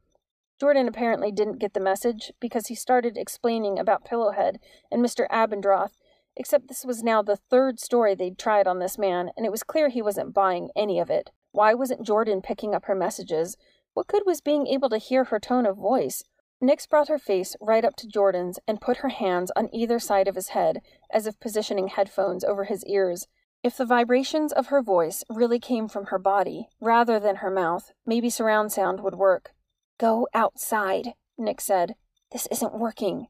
Jordan 0.60 0.88
apparently 0.88 1.32
didn't 1.32 1.60
get 1.60 1.74
the 1.74 1.80
message 1.80 2.32
because 2.40 2.68
he 2.68 2.76
started 2.76 3.16
explaining 3.16 3.78
about 3.78 4.06
Pillowhead 4.06 4.58
and 4.92 5.06
Mr. 5.06 5.28
Abendroth, 5.30 5.92
except 6.36 6.68
this 6.68 6.84
was 6.84 7.04
now 7.04 7.22
the 7.22 7.36
third 7.36 7.80
story 7.80 8.16
they'd 8.16 8.40
tried 8.40 8.66
on 8.66 8.80
this 8.80 8.98
man, 8.98 9.30
and 9.38 9.46
it 9.46 9.52
was 9.52 9.62
clear 9.62 9.90
he 9.90 10.02
wasn't 10.02 10.34
buying 10.34 10.70
any 10.76 11.00
of 11.00 11.12
it. 11.12 11.30
Why 11.52 11.74
wasn't 11.76 12.06
Jordan 12.06 12.42
picking 12.42 12.74
up 12.74 12.86
her 12.86 12.96
messages? 12.96 13.56
What 13.94 14.08
good 14.08 14.24
was 14.26 14.42
being 14.42 14.66
able 14.68 14.90
to 14.90 14.98
hear 14.98 15.26
her 15.26 15.40
tone 15.40 15.66
of 15.66 15.78
voice? 15.78 16.24
Nix 16.60 16.88
brought 16.88 17.08
her 17.08 17.20
face 17.20 17.56
right 17.62 17.86
up 17.86 17.96
to 17.98 18.08
Jordan's 18.08 18.60
and 18.68 18.82
put 18.82 18.98
her 18.98 19.10
hands 19.10 19.52
on 19.56 19.74
either 19.74 20.00
side 20.00 20.28
of 20.28 20.36
his 20.36 20.50
head, 20.50 20.82
as 21.12 21.28
if 21.28 21.40
positioning 21.40 21.88
headphones 21.88 22.44
over 22.44 22.64
his 22.64 22.84
ears. 22.86 23.28
If 23.64 23.78
the 23.78 23.86
vibrations 23.86 24.52
of 24.54 24.68
her 24.68 24.82
voice 24.82 25.24
really 25.30 25.60
came 25.60 25.88
from 25.88 26.08
her 26.08 26.18
body, 26.18 26.68
rather 26.80 27.20
than 27.20 27.38
her 27.38 27.52
mouth, 27.52 27.92
maybe 28.06 28.30
surround 28.30 28.72
sound 28.72 29.02
would 29.02 29.16
work. 29.16 29.54
Go 30.00 30.28
outside, 30.34 31.14
Nix 31.38 31.64
said. 31.66 31.96
This 32.32 32.48
isn't 32.52 32.80
working. 32.80 33.28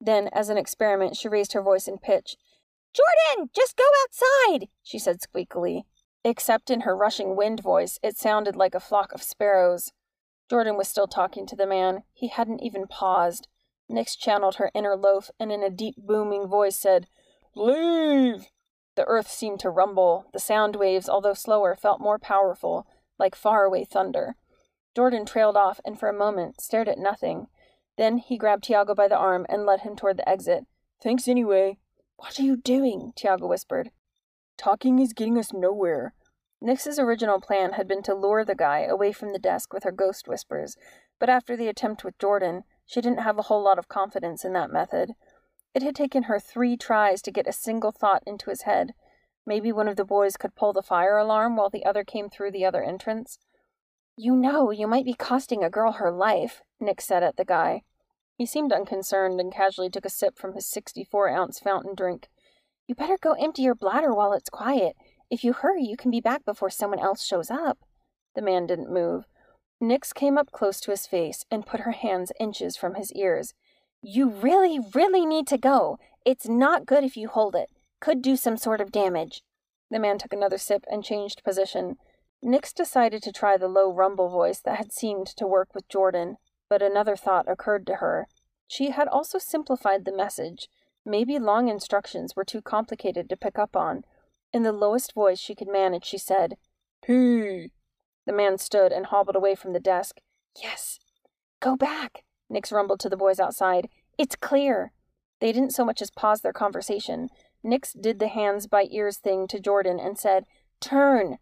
Then, 0.00 0.28
as 0.32 0.48
an 0.48 0.56
experiment, 0.56 1.16
she 1.16 1.28
raised 1.28 1.52
her 1.52 1.62
voice 1.62 1.86
in 1.88 1.98
pitch. 1.98 2.36
Jordan, 2.94 3.50
just 3.54 3.76
go 3.76 3.84
outside, 4.02 4.68
she 4.82 4.98
said 4.98 5.18
squeakily. 5.20 5.82
Except 6.24 6.70
in 6.70 6.82
her 6.82 6.96
rushing 6.96 7.36
wind 7.36 7.60
voice, 7.60 7.98
it 8.02 8.16
sounded 8.16 8.56
like 8.56 8.74
a 8.74 8.80
flock 8.80 9.12
of 9.12 9.22
sparrows. 9.22 9.92
Jordan 10.50 10.76
was 10.76 10.88
still 10.88 11.06
talking 11.06 11.46
to 11.46 11.54
the 11.54 11.66
man. 11.66 12.02
He 12.12 12.26
hadn't 12.26 12.60
even 12.60 12.88
paused. 12.88 13.46
Nix 13.88 14.16
channeled 14.16 14.56
her 14.56 14.72
inner 14.74 14.96
loaf 14.96 15.30
and 15.38 15.52
in 15.52 15.62
a 15.62 15.70
deep, 15.70 15.94
booming 15.96 16.48
voice 16.48 16.76
said, 16.76 17.06
Leave! 17.54 18.46
The 18.96 19.04
earth 19.06 19.30
seemed 19.30 19.60
to 19.60 19.70
rumble. 19.70 20.26
The 20.32 20.40
sound 20.40 20.74
waves, 20.74 21.08
although 21.08 21.34
slower, 21.34 21.76
felt 21.76 22.00
more 22.00 22.18
powerful, 22.18 22.84
like 23.16 23.36
faraway 23.36 23.84
thunder. 23.84 24.34
Jordan 24.96 25.24
trailed 25.24 25.56
off 25.56 25.80
and 25.84 25.98
for 25.98 26.08
a 26.08 26.12
moment 26.12 26.60
stared 26.60 26.88
at 26.88 26.98
nothing. 26.98 27.46
Then 27.96 28.18
he 28.18 28.36
grabbed 28.36 28.64
Tiago 28.64 28.94
by 28.94 29.06
the 29.06 29.16
arm 29.16 29.46
and 29.48 29.64
led 29.64 29.80
him 29.80 29.94
toward 29.94 30.16
the 30.16 30.28
exit. 30.28 30.66
Thanks 31.00 31.28
anyway. 31.28 31.78
What 32.16 32.40
are 32.40 32.42
you 32.42 32.56
doing? 32.56 33.12
Tiago 33.14 33.46
whispered. 33.46 33.92
Talking 34.58 34.98
is 34.98 35.12
getting 35.12 35.38
us 35.38 35.52
nowhere. 35.52 36.12
Nix's 36.62 36.98
original 36.98 37.40
plan 37.40 37.72
had 37.72 37.88
been 37.88 38.02
to 38.02 38.14
lure 38.14 38.44
the 38.44 38.54
guy 38.54 38.80
away 38.80 39.12
from 39.12 39.32
the 39.32 39.38
desk 39.38 39.72
with 39.72 39.84
her 39.84 39.92
ghost 39.92 40.28
whispers, 40.28 40.76
but 41.18 41.30
after 41.30 41.56
the 41.56 41.68
attempt 41.68 42.04
with 42.04 42.18
Jordan, 42.18 42.64
she 42.84 43.00
didn't 43.00 43.20
have 43.20 43.38
a 43.38 43.42
whole 43.42 43.62
lot 43.62 43.78
of 43.78 43.88
confidence 43.88 44.44
in 44.44 44.52
that 44.52 44.70
method. 44.70 45.12
It 45.74 45.82
had 45.82 45.94
taken 45.94 46.24
her 46.24 46.38
three 46.38 46.76
tries 46.76 47.22
to 47.22 47.30
get 47.30 47.46
a 47.46 47.52
single 47.52 47.92
thought 47.92 48.22
into 48.26 48.50
his 48.50 48.62
head. 48.62 48.92
Maybe 49.46 49.72
one 49.72 49.88
of 49.88 49.96
the 49.96 50.04
boys 50.04 50.36
could 50.36 50.54
pull 50.54 50.72
the 50.72 50.82
fire 50.82 51.16
alarm 51.16 51.56
while 51.56 51.70
the 51.70 51.84
other 51.84 52.04
came 52.04 52.28
through 52.28 52.50
the 52.50 52.64
other 52.64 52.82
entrance. 52.82 53.38
You 54.16 54.36
know, 54.36 54.70
you 54.70 54.86
might 54.86 55.04
be 55.06 55.14
costing 55.14 55.64
a 55.64 55.70
girl 55.70 55.92
her 55.92 56.12
life, 56.12 56.62
Nix 56.78 57.04
said 57.04 57.22
at 57.22 57.36
the 57.36 57.44
guy. 57.44 57.82
He 58.36 58.44
seemed 58.44 58.72
unconcerned 58.72 59.40
and 59.40 59.52
casually 59.52 59.88
took 59.88 60.04
a 60.04 60.10
sip 60.10 60.36
from 60.36 60.54
his 60.54 60.66
64 60.66 61.28
ounce 61.30 61.58
fountain 61.58 61.94
drink. 61.94 62.28
You 62.86 62.94
better 62.94 63.18
go 63.20 63.32
empty 63.32 63.62
your 63.62 63.74
bladder 63.74 64.12
while 64.12 64.32
it's 64.32 64.50
quiet. 64.50 64.96
If 65.30 65.44
you 65.44 65.52
hurry, 65.52 65.84
you 65.84 65.96
can 65.96 66.10
be 66.10 66.20
back 66.20 66.44
before 66.44 66.70
someone 66.70 66.98
else 66.98 67.24
shows 67.24 67.50
up. 67.50 67.78
The 68.34 68.42
man 68.42 68.66
didn't 68.66 68.92
move. 68.92 69.24
Nix 69.80 70.12
came 70.12 70.36
up 70.36 70.52
close 70.52 70.80
to 70.80 70.90
his 70.90 71.06
face 71.06 71.44
and 71.50 71.66
put 71.66 71.80
her 71.80 71.92
hands 71.92 72.32
inches 72.38 72.76
from 72.76 72.96
his 72.96 73.12
ears. 73.12 73.54
You 74.02 74.28
really, 74.28 74.78
really 74.94 75.24
need 75.24 75.46
to 75.48 75.58
go. 75.58 75.98
It's 76.26 76.48
not 76.48 76.84
good 76.84 77.04
if 77.04 77.16
you 77.16 77.28
hold 77.28 77.54
it. 77.54 77.70
Could 78.00 78.22
do 78.22 78.36
some 78.36 78.56
sort 78.56 78.80
of 78.80 78.92
damage. 78.92 79.42
The 79.90 79.98
man 79.98 80.18
took 80.18 80.32
another 80.32 80.58
sip 80.58 80.84
and 80.90 81.04
changed 81.04 81.42
position. 81.44 81.96
Nix 82.42 82.72
decided 82.72 83.22
to 83.22 83.32
try 83.32 83.56
the 83.56 83.68
low 83.68 83.92
rumble 83.92 84.28
voice 84.28 84.60
that 84.60 84.78
had 84.78 84.92
seemed 84.92 85.26
to 85.26 85.46
work 85.46 85.74
with 85.74 85.88
Jordan, 85.88 86.36
but 86.68 86.82
another 86.82 87.16
thought 87.16 87.48
occurred 87.48 87.86
to 87.86 87.96
her. 87.96 88.26
She 88.66 88.90
had 88.90 89.08
also 89.08 89.38
simplified 89.38 90.04
the 90.04 90.16
message. 90.16 90.68
Maybe 91.04 91.38
long 91.38 91.68
instructions 91.68 92.34
were 92.36 92.44
too 92.44 92.62
complicated 92.62 93.28
to 93.28 93.36
pick 93.36 93.58
up 93.58 93.76
on. 93.76 94.04
In 94.52 94.62
the 94.62 94.72
lowest 94.72 95.14
voice 95.14 95.38
she 95.38 95.54
could 95.54 95.68
manage, 95.68 96.04
she 96.04 96.18
said, 96.18 96.56
P. 97.04 97.70
The 98.26 98.32
man 98.32 98.58
stood 98.58 98.92
and 98.92 99.06
hobbled 99.06 99.36
away 99.36 99.54
from 99.54 99.72
the 99.72 99.80
desk. 99.80 100.20
Yes. 100.60 100.98
Go 101.60 101.76
back, 101.76 102.24
Nix 102.48 102.72
rumbled 102.72 103.00
to 103.00 103.08
the 103.08 103.16
boys 103.16 103.38
outside. 103.38 103.88
It's 104.18 104.36
clear. 104.36 104.92
They 105.40 105.52
didn't 105.52 105.72
so 105.72 105.84
much 105.84 106.02
as 106.02 106.10
pause 106.10 106.40
their 106.40 106.52
conversation. 106.52 107.28
Nix 107.62 107.92
did 107.92 108.18
the 108.18 108.28
hands 108.28 108.66
by 108.66 108.88
ears 108.90 109.18
thing 109.18 109.46
to 109.48 109.60
Jordan 109.60 109.98
and 110.00 110.18
said, 110.18 110.44
Turn. 110.80 111.38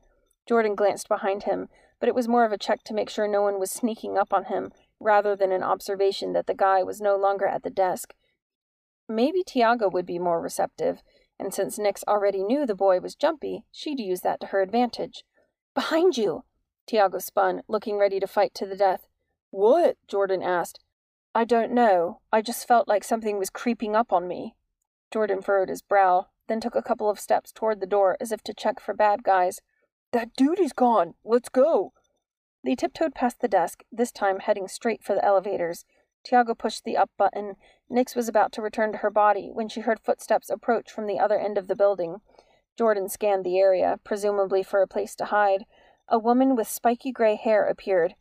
Jordan 0.47 0.75
glanced 0.75 1.09
behind 1.09 1.45
him, 1.45 1.69
but 2.01 2.09
it 2.09 2.15
was 2.15 2.29
more 2.29 2.45
of 2.45 2.53
a 2.53 2.59
check 2.59 2.83
to 2.85 2.95
make 2.95 3.11
sure 3.11 3.27
no 3.27 3.43
one 3.43 3.59
was 3.59 3.71
sneaking 3.71 4.17
up 4.17 4.33
on 4.33 4.45
him, 4.45 4.71
rather 5.01 5.35
than 5.35 5.53
an 5.53 5.63
observation 5.63 6.33
that 6.33 6.47
the 6.47 6.55
guy 6.55 6.83
was 6.83 7.01
no 7.01 7.17
longer 7.17 7.47
at 7.47 7.63
the 7.63 7.71
desk. 7.71 8.15
Maybe 9.09 9.43
Tiago 9.43 9.89
would 9.89 10.07
be 10.07 10.19
more 10.19 10.41
receptive, 10.41 11.03
and 11.39 11.55
since 11.55 11.79
Nix 11.79 12.05
already 12.09 12.43
knew 12.43 12.67
the 12.67 12.75
boy 12.75 13.01
was 13.01 13.15
jumpy, 13.15 13.65
she'd 13.71 14.01
use 14.01 14.21
that 14.23 14.41
to 14.41 14.47
her 14.49 14.61
advantage. 14.61 15.25
Behind 15.75 16.17
you! 16.17 16.45
Tiago 16.87 17.19
spun, 17.19 17.63
looking 17.69 17.99
ready 17.99 18.19
to 18.19 18.27
fight 18.27 18.55
to 18.55 18.67
the 18.67 18.77
death. 18.77 19.07
What? 19.51 19.97
Jordan 20.09 20.43
asked. 20.43 20.81
I 21.35 21.45
don't 21.45 21.73
know. 21.73 22.21
I 22.33 22.43
just 22.43 22.67
felt 22.67 22.89
like 22.89 23.05
something 23.05 23.39
was 23.39 23.51
creeping 23.51 23.95
up 23.95 24.13
on 24.13 24.27
me. 24.27 24.55
Jordan 25.13 25.43
furrowed 25.43 25.69
his 25.69 25.83
brow, 25.83 26.29
then 26.49 26.61
took 26.61 26.75
a 26.75 26.83
couple 26.83 27.09
of 27.09 27.21
steps 27.21 27.53
toward 27.53 27.81
the 27.81 27.87
door 27.87 28.17
as 28.21 28.33
if 28.33 28.43
to 28.45 28.55
check 28.55 28.81
for 28.81 28.95
bad 28.95 29.23
guys. 29.23 29.61
That 30.13 30.35
dude 30.37 30.59
is 30.59 30.73
gone. 30.73 31.15
Let's 31.25 31.49
go. 31.49 31.93
They 32.65 32.75
tiptoed 32.75 33.15
past 33.15 33.41
the 33.41 33.49
desk, 33.49 33.83
this 33.93 34.11
time 34.11 34.41
heading 34.41 34.67
straight 34.67 35.05
for 35.05 35.15
the 35.15 35.25
elevators. 35.25 35.85
Tiago 36.25 36.55
pushed 36.55 36.85
the 36.85 36.97
up 36.97 37.11
button. 37.17 37.57
Nix 37.89 38.15
was 38.15 38.29
about 38.29 38.53
to 38.53 38.63
return 38.63 38.93
to 38.93 38.99
her 38.99 39.11
body 39.11 39.51
when 39.53 39.69
she 39.69 39.81
heard 39.81 40.01
footsteps 40.01 40.51
approach 40.51 40.91
from 40.91 41.07
the 41.07 41.19
other 41.19 41.39
end 41.39 41.57
of 41.57 41.69
the 41.69 41.77
building. 41.77 42.19
Jordan 42.77 43.09
scanned 43.09 43.45
the 43.45 43.59
area, 43.59 43.99
presumably 44.05 44.63
for 44.63 44.83
a 44.83 44.87
place 44.87 45.15
to 45.17 45.27
hide. 45.27 45.65
A 46.09 46.19
woman 46.19 46.55
with 46.55 46.69
spiky 46.69 47.13
gray 47.13 47.37
hair 47.37 47.65
appeared. 47.65 48.15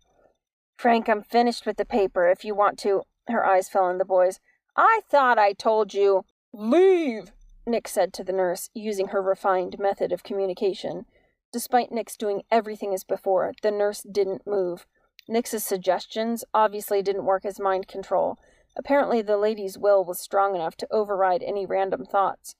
Frank, 0.77 1.09
I'm 1.09 1.23
finished 1.23 1.65
with 1.65 1.77
the 1.77 1.85
paper 1.85 2.29
if 2.29 2.43
you 2.45 2.55
want 2.55 2.77
to. 2.79 3.03
Her 3.27 3.45
eyes 3.45 3.69
fell 3.69 3.85
on 3.85 3.97
the 3.97 4.05
boys. 4.05 4.39
I 4.75 5.01
thought 5.09 5.39
I 5.39 5.53
told 5.53 5.93
you. 5.93 6.23
Leave, 6.53 7.31
Nix 7.65 7.91
said 7.91 8.13
to 8.13 8.23
the 8.23 8.31
nurse, 8.31 8.69
using 8.73 9.07
her 9.07 9.21
refined 9.21 9.77
method 9.79 10.11
of 10.11 10.23
communication. 10.23 11.05
Despite 11.51 11.91
Nix 11.91 12.15
doing 12.15 12.43
everything 12.51 12.93
as 12.93 13.03
before, 13.03 13.53
the 13.61 13.71
nurse 13.71 14.03
didn't 14.03 14.45
move. 14.45 14.85
Nix's 15.27 15.63
suggestions 15.63 16.43
obviously 16.53 17.01
didn't 17.01 17.25
work 17.25 17.45
as 17.45 17.59
mind 17.59 17.87
control. 17.87 18.37
Apparently, 18.77 19.21
the 19.21 19.37
lady's 19.37 19.77
will 19.77 20.05
was 20.05 20.19
strong 20.19 20.55
enough 20.55 20.75
to 20.77 20.87
override 20.91 21.43
any 21.43 21.65
random 21.65 22.05
thoughts. 22.05 22.55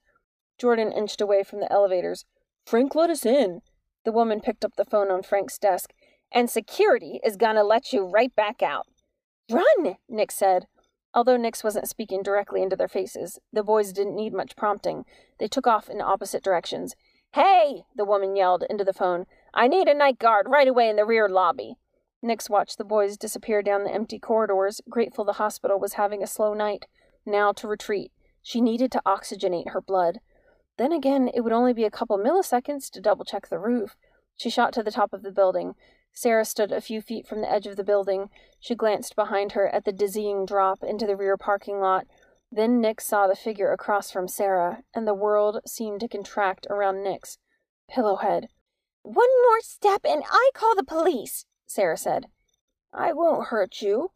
Jordan 0.58 0.92
inched 0.92 1.20
away 1.20 1.42
from 1.42 1.60
the 1.60 1.72
elevators. 1.72 2.24
Frank 2.66 2.94
let 2.94 3.10
us 3.10 3.24
in. 3.24 3.60
The 4.04 4.12
woman 4.12 4.40
picked 4.40 4.64
up 4.64 4.76
the 4.76 4.84
phone 4.84 5.10
on 5.10 5.22
Frank's 5.22 5.58
desk. 5.58 5.92
And 6.32 6.50
security 6.50 7.20
is 7.24 7.36
gonna 7.36 7.64
let 7.64 7.92
you 7.92 8.04
right 8.04 8.34
back 8.34 8.62
out. 8.62 8.86
Run, 9.50 9.96
Nix 10.08 10.34
said. 10.34 10.66
Although 11.14 11.38
Nix 11.38 11.64
wasn't 11.64 11.88
speaking 11.88 12.22
directly 12.22 12.62
into 12.62 12.76
their 12.76 12.88
faces, 12.88 13.38
the 13.50 13.62
boys 13.62 13.92
didn't 13.92 14.16
need 14.16 14.34
much 14.34 14.56
prompting. 14.56 15.04
They 15.38 15.48
took 15.48 15.66
off 15.66 15.88
in 15.88 16.02
opposite 16.02 16.44
directions. 16.44 16.94
Hey, 17.32 17.84
the 17.96 18.04
woman 18.04 18.36
yelled 18.36 18.64
into 18.68 18.84
the 18.84 18.92
phone. 18.92 19.24
I 19.54 19.68
need 19.68 19.88
a 19.88 19.94
night 19.94 20.18
guard 20.18 20.46
right 20.50 20.68
away 20.68 20.88
in 20.88 20.96
the 20.96 21.06
rear 21.06 21.28
lobby. 21.28 21.76
Nix 22.20 22.50
watched 22.50 22.78
the 22.78 22.84
boys 22.84 23.16
disappear 23.16 23.62
down 23.62 23.84
the 23.84 23.92
empty 23.92 24.18
corridors, 24.18 24.80
grateful 24.88 25.24
the 25.24 25.34
hospital 25.34 25.78
was 25.78 25.94
having 25.94 26.22
a 26.22 26.26
slow 26.26 26.52
night. 26.52 26.86
Now 27.24 27.52
to 27.52 27.68
retreat. 27.68 28.10
She 28.42 28.60
needed 28.60 28.90
to 28.92 29.02
oxygenate 29.06 29.70
her 29.70 29.80
blood. 29.80 30.20
Then 30.78 30.92
again, 30.92 31.30
it 31.32 31.40
would 31.40 31.52
only 31.52 31.72
be 31.72 31.84
a 31.84 31.90
couple 31.90 32.18
milliseconds 32.18 32.90
to 32.90 33.00
double 33.00 33.24
check 33.24 33.48
the 33.48 33.58
roof. 33.58 33.96
She 34.36 34.50
shot 34.50 34.72
to 34.74 34.82
the 34.82 34.90
top 34.90 35.12
of 35.12 35.22
the 35.22 35.32
building. 35.32 35.74
Sarah 36.12 36.44
stood 36.44 36.72
a 36.72 36.80
few 36.80 37.00
feet 37.00 37.26
from 37.26 37.40
the 37.40 37.50
edge 37.50 37.66
of 37.66 37.76
the 37.76 37.84
building. 37.84 38.30
She 38.58 38.74
glanced 38.74 39.14
behind 39.14 39.52
her 39.52 39.68
at 39.68 39.84
the 39.84 39.92
dizzying 39.92 40.46
drop 40.46 40.82
into 40.82 41.06
the 41.06 41.16
rear 41.16 41.36
parking 41.36 41.80
lot. 41.80 42.06
Then 42.50 42.80
Nix 42.80 43.06
saw 43.06 43.26
the 43.26 43.36
figure 43.36 43.72
across 43.72 44.10
from 44.10 44.26
Sarah, 44.26 44.82
and 44.94 45.06
the 45.06 45.14
world 45.14 45.60
seemed 45.66 46.00
to 46.00 46.08
contract 46.08 46.66
around 46.70 47.04
Nix. 47.04 47.38
Pillowhead. 47.90 48.46
One 49.02 49.42
more 49.42 49.60
step 49.60 50.00
and 50.04 50.22
I 50.30 50.50
call 50.54 50.74
the 50.74 50.84
police, 50.84 51.44
Sarah 51.68 51.98
said. 51.98 52.26
I 52.92 53.12
won't 53.12 53.48
hurt 53.48 53.82
you. 53.82 54.10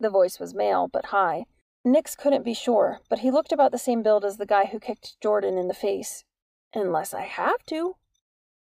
The 0.00 0.10
voice 0.10 0.40
was 0.40 0.54
male, 0.54 0.88
but 0.88 1.06
high. 1.06 1.44
Nix 1.84 2.16
couldn't 2.16 2.44
be 2.44 2.54
sure, 2.54 3.00
but 3.10 3.18
he 3.18 3.30
looked 3.30 3.52
about 3.52 3.70
the 3.70 3.78
same 3.78 4.02
build 4.02 4.24
as 4.24 4.38
the 4.38 4.46
guy 4.46 4.64
who 4.64 4.80
kicked 4.80 5.20
Jordan 5.20 5.58
in 5.58 5.68
the 5.68 5.74
face. 5.74 6.24
Unless 6.72 7.12
I 7.12 7.22
have 7.22 7.64
to. 7.66 7.96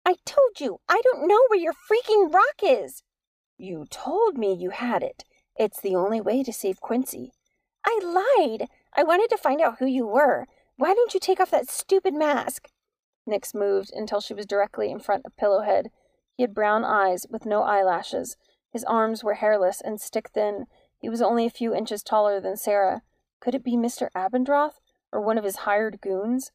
I 0.04 0.15
told 0.25 0.60
you, 0.60 0.82
I 0.89 1.01
don't 1.04 1.27
know 1.27 1.39
where 1.47 1.60
your 1.60 1.73
freaking 1.73 2.34
rock 2.34 2.62
is. 2.63 3.04
You 3.58 3.86
told 3.91 4.38
me 4.38 4.54
you 4.54 4.71
had 4.71 5.04
it. 5.04 5.23
It's 5.56 5.80
the 5.80 5.95
only 5.95 6.19
way 6.19 6.41
to 6.41 6.51
save 6.51 6.82
Quincy. 6.82 7.32
I 7.86 7.99
lied. 8.04 8.67
I 8.95 9.04
wanted 9.04 9.30
to 9.30 9.38
find 9.38 9.62
out 9.62 9.77
who 9.77 9.86
you 9.86 10.08
were. 10.08 10.47
Why 10.77 10.95
didn't 10.95 11.13
you 11.13 11.19
take 11.19 11.39
off 11.39 11.51
that 11.51 11.69
stupid 11.69 12.15
mask? 12.15 12.69
Nix 13.27 13.54
moved 13.54 13.91
until 13.93 14.19
she 14.19 14.34
was 14.34 14.47
directly 14.47 14.89
in 14.89 14.99
front 14.99 15.25
of 15.25 15.36
Pillowhead. 15.36 15.91
He 16.41 16.43
had 16.43 16.56
brown 16.56 16.84
eyes 16.84 17.27
with 17.30 17.45
no 17.45 17.62
eyelashes. 17.62 18.36
His 18.71 18.84
arms 18.86 19.23
were 19.23 19.36
hairless 19.36 19.80
and 19.80 20.01
stick 20.01 20.30
thin. 20.30 20.65
He 20.97 21.08
was 21.08 21.21
only 21.21 21.45
a 21.45 21.51
few 21.51 21.71
inches 21.71 22.01
taller 22.01 22.39
than 22.39 22.58
Sarah. 22.58 23.04
Could 23.39 23.54
it 23.54 23.63
be 23.63 23.77
Mr. 23.77 24.10
Abendroth 24.15 24.80
or 25.12 25.21
one 25.21 25.38
of 25.38 25.43
his 25.43 25.67
hired 25.67 26.01
goons? 26.01 26.51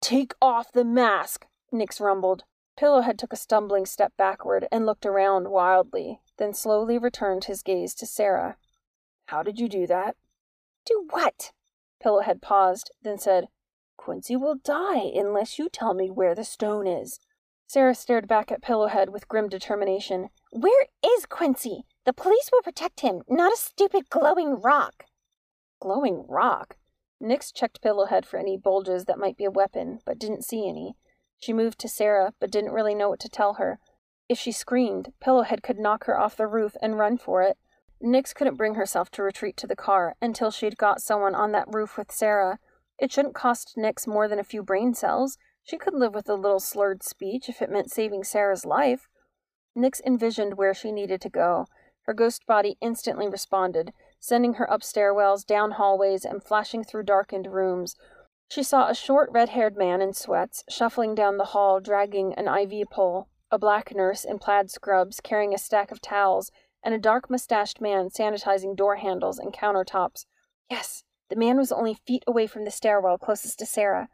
Take 0.00 0.34
off 0.40 0.70
the 0.70 0.84
mask, 0.84 1.46
Nix 1.72 2.00
rumbled. 2.00 2.44
Pillowhead 2.78 3.18
took 3.18 3.32
a 3.32 3.36
stumbling 3.36 3.86
step 3.86 4.12
backward 4.16 4.68
and 4.70 4.86
looked 4.86 5.04
around 5.04 5.48
wildly, 5.48 6.20
then 6.36 6.54
slowly 6.54 6.96
returned 6.96 7.46
his 7.46 7.64
gaze 7.64 7.92
to 7.96 8.06
Sarah. 8.06 8.56
How 9.26 9.42
did 9.42 9.58
you 9.58 9.68
do 9.68 9.84
that? 9.88 10.14
Do 10.86 11.08
what? 11.10 11.50
Pillowhead 12.00 12.40
paused, 12.40 12.92
then 13.02 13.18
said, 13.18 13.48
Quincy 13.96 14.36
will 14.36 14.54
die 14.54 15.10
unless 15.12 15.58
you 15.58 15.68
tell 15.68 15.92
me 15.92 16.08
where 16.08 16.36
the 16.36 16.44
stone 16.44 16.86
is. 16.86 17.18
Sarah 17.66 17.94
stared 17.94 18.28
back 18.28 18.52
at 18.52 18.62
Pillowhead 18.62 19.08
with 19.08 19.28
grim 19.28 19.48
determination. 19.48 20.28
Where 20.50 20.86
is 21.04 21.26
Quincy? 21.26 21.84
The 22.04 22.12
police 22.12 22.50
will 22.52 22.62
protect 22.62 23.00
him, 23.00 23.22
not 23.28 23.52
a 23.52 23.56
stupid 23.56 24.10
glowing 24.10 24.60
rock. 24.60 25.04
Glowing 25.80 26.24
rock? 26.28 26.76
Nix 27.20 27.50
checked 27.50 27.82
Pillowhead 27.82 28.26
for 28.26 28.38
any 28.38 28.56
bulges 28.56 29.06
that 29.06 29.18
might 29.18 29.36
be 29.36 29.44
a 29.44 29.50
weapon, 29.50 30.00
but 30.04 30.18
didn't 30.18 30.44
see 30.44 30.68
any. 30.68 30.94
She 31.38 31.52
moved 31.52 31.78
to 31.80 31.88
Sarah, 31.88 32.34
but 32.38 32.50
didn't 32.50 32.72
really 32.72 32.94
know 32.94 33.08
what 33.08 33.20
to 33.20 33.28
tell 33.28 33.54
her. 33.54 33.78
If 34.28 34.38
she 34.38 34.52
screamed, 34.52 35.12
Pillowhead 35.22 35.62
could 35.62 35.78
knock 35.78 36.04
her 36.04 36.18
off 36.18 36.36
the 36.36 36.46
roof 36.46 36.76
and 36.80 36.98
run 36.98 37.18
for 37.18 37.42
it. 37.42 37.58
Nix 38.00 38.32
couldn't 38.34 38.56
bring 38.56 38.74
herself 38.74 39.10
to 39.12 39.22
retreat 39.22 39.56
to 39.58 39.66
the 39.66 39.76
car 39.76 40.14
until 40.20 40.50
she'd 40.50 40.76
got 40.76 41.00
someone 41.00 41.34
on 41.34 41.52
that 41.52 41.72
roof 41.72 41.96
with 41.96 42.12
Sarah. 42.12 42.58
It 42.98 43.10
shouldn't 43.12 43.34
cost 43.34 43.74
Nix 43.76 44.06
more 44.06 44.28
than 44.28 44.38
a 44.38 44.44
few 44.44 44.62
brain 44.62 44.94
cells. 44.94 45.38
She 45.64 45.78
could 45.78 45.94
live 45.94 46.14
with 46.14 46.28
a 46.28 46.34
little 46.34 46.60
slurred 46.60 47.02
speech 47.02 47.48
if 47.48 47.62
it 47.62 47.70
meant 47.70 47.90
saving 47.90 48.24
Sarah's 48.24 48.66
life. 48.66 49.08
Nix 49.74 50.00
envisioned 50.04 50.58
where 50.58 50.74
she 50.74 50.92
needed 50.92 51.22
to 51.22 51.30
go. 51.30 51.66
Her 52.02 52.12
ghost 52.12 52.46
body 52.46 52.76
instantly 52.82 53.28
responded, 53.28 53.94
sending 54.20 54.54
her 54.54 54.70
up 54.70 54.82
stairwells, 54.82 55.44
down 55.44 55.72
hallways, 55.72 56.26
and 56.26 56.44
flashing 56.44 56.84
through 56.84 57.04
darkened 57.04 57.46
rooms. 57.46 57.96
She 58.50 58.62
saw 58.62 58.88
a 58.88 58.94
short, 58.94 59.30
red 59.32 59.48
haired 59.48 59.76
man 59.76 60.02
in 60.02 60.12
sweats 60.12 60.64
shuffling 60.68 61.14
down 61.14 61.38
the 61.38 61.46
hall, 61.46 61.80
dragging 61.80 62.34
an 62.34 62.46
IV 62.46 62.90
pole, 62.90 63.28
a 63.50 63.58
black 63.58 63.94
nurse 63.94 64.22
in 64.22 64.38
plaid 64.38 64.70
scrubs 64.70 65.20
carrying 65.20 65.54
a 65.54 65.58
stack 65.58 65.90
of 65.90 66.02
towels, 66.02 66.50
and 66.82 66.94
a 66.94 66.98
dark 66.98 67.30
mustached 67.30 67.80
man 67.80 68.10
sanitizing 68.10 68.76
door 68.76 68.96
handles 68.96 69.38
and 69.38 69.54
countertops. 69.54 70.26
Yes, 70.70 71.04
the 71.30 71.36
man 71.36 71.56
was 71.56 71.72
only 71.72 71.94
feet 71.94 72.22
away 72.26 72.46
from 72.46 72.66
the 72.66 72.70
stairwell 72.70 73.16
closest 73.16 73.58
to 73.60 73.66
Sarah. 73.66 74.10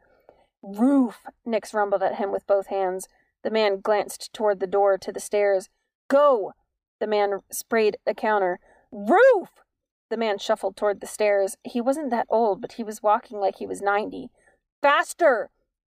Roof! 0.63 1.25
Nix 1.45 1.73
rumbled 1.73 2.03
at 2.03 2.15
him 2.15 2.31
with 2.31 2.47
both 2.47 2.67
hands. 2.67 3.07
The 3.43 3.49
man 3.49 3.79
glanced 3.79 4.31
toward 4.33 4.59
the 4.59 4.67
door 4.67 4.97
to 4.97 5.11
the 5.11 5.19
stairs. 5.19 5.69
Go! 6.07 6.53
The 6.99 7.07
man 7.07 7.39
sprayed 7.51 7.97
a 8.05 8.13
counter. 8.13 8.59
Roof! 8.91 9.49
The 10.09 10.17
man 10.17 10.37
shuffled 10.37 10.75
toward 10.75 10.99
the 10.99 11.07
stairs. 11.07 11.57
He 11.63 11.81
wasn't 11.81 12.11
that 12.11 12.27
old, 12.29 12.61
but 12.61 12.73
he 12.73 12.83
was 12.83 13.01
walking 13.01 13.39
like 13.39 13.55
he 13.55 13.65
was 13.65 13.81
ninety. 13.81 14.29
Faster! 14.81 15.49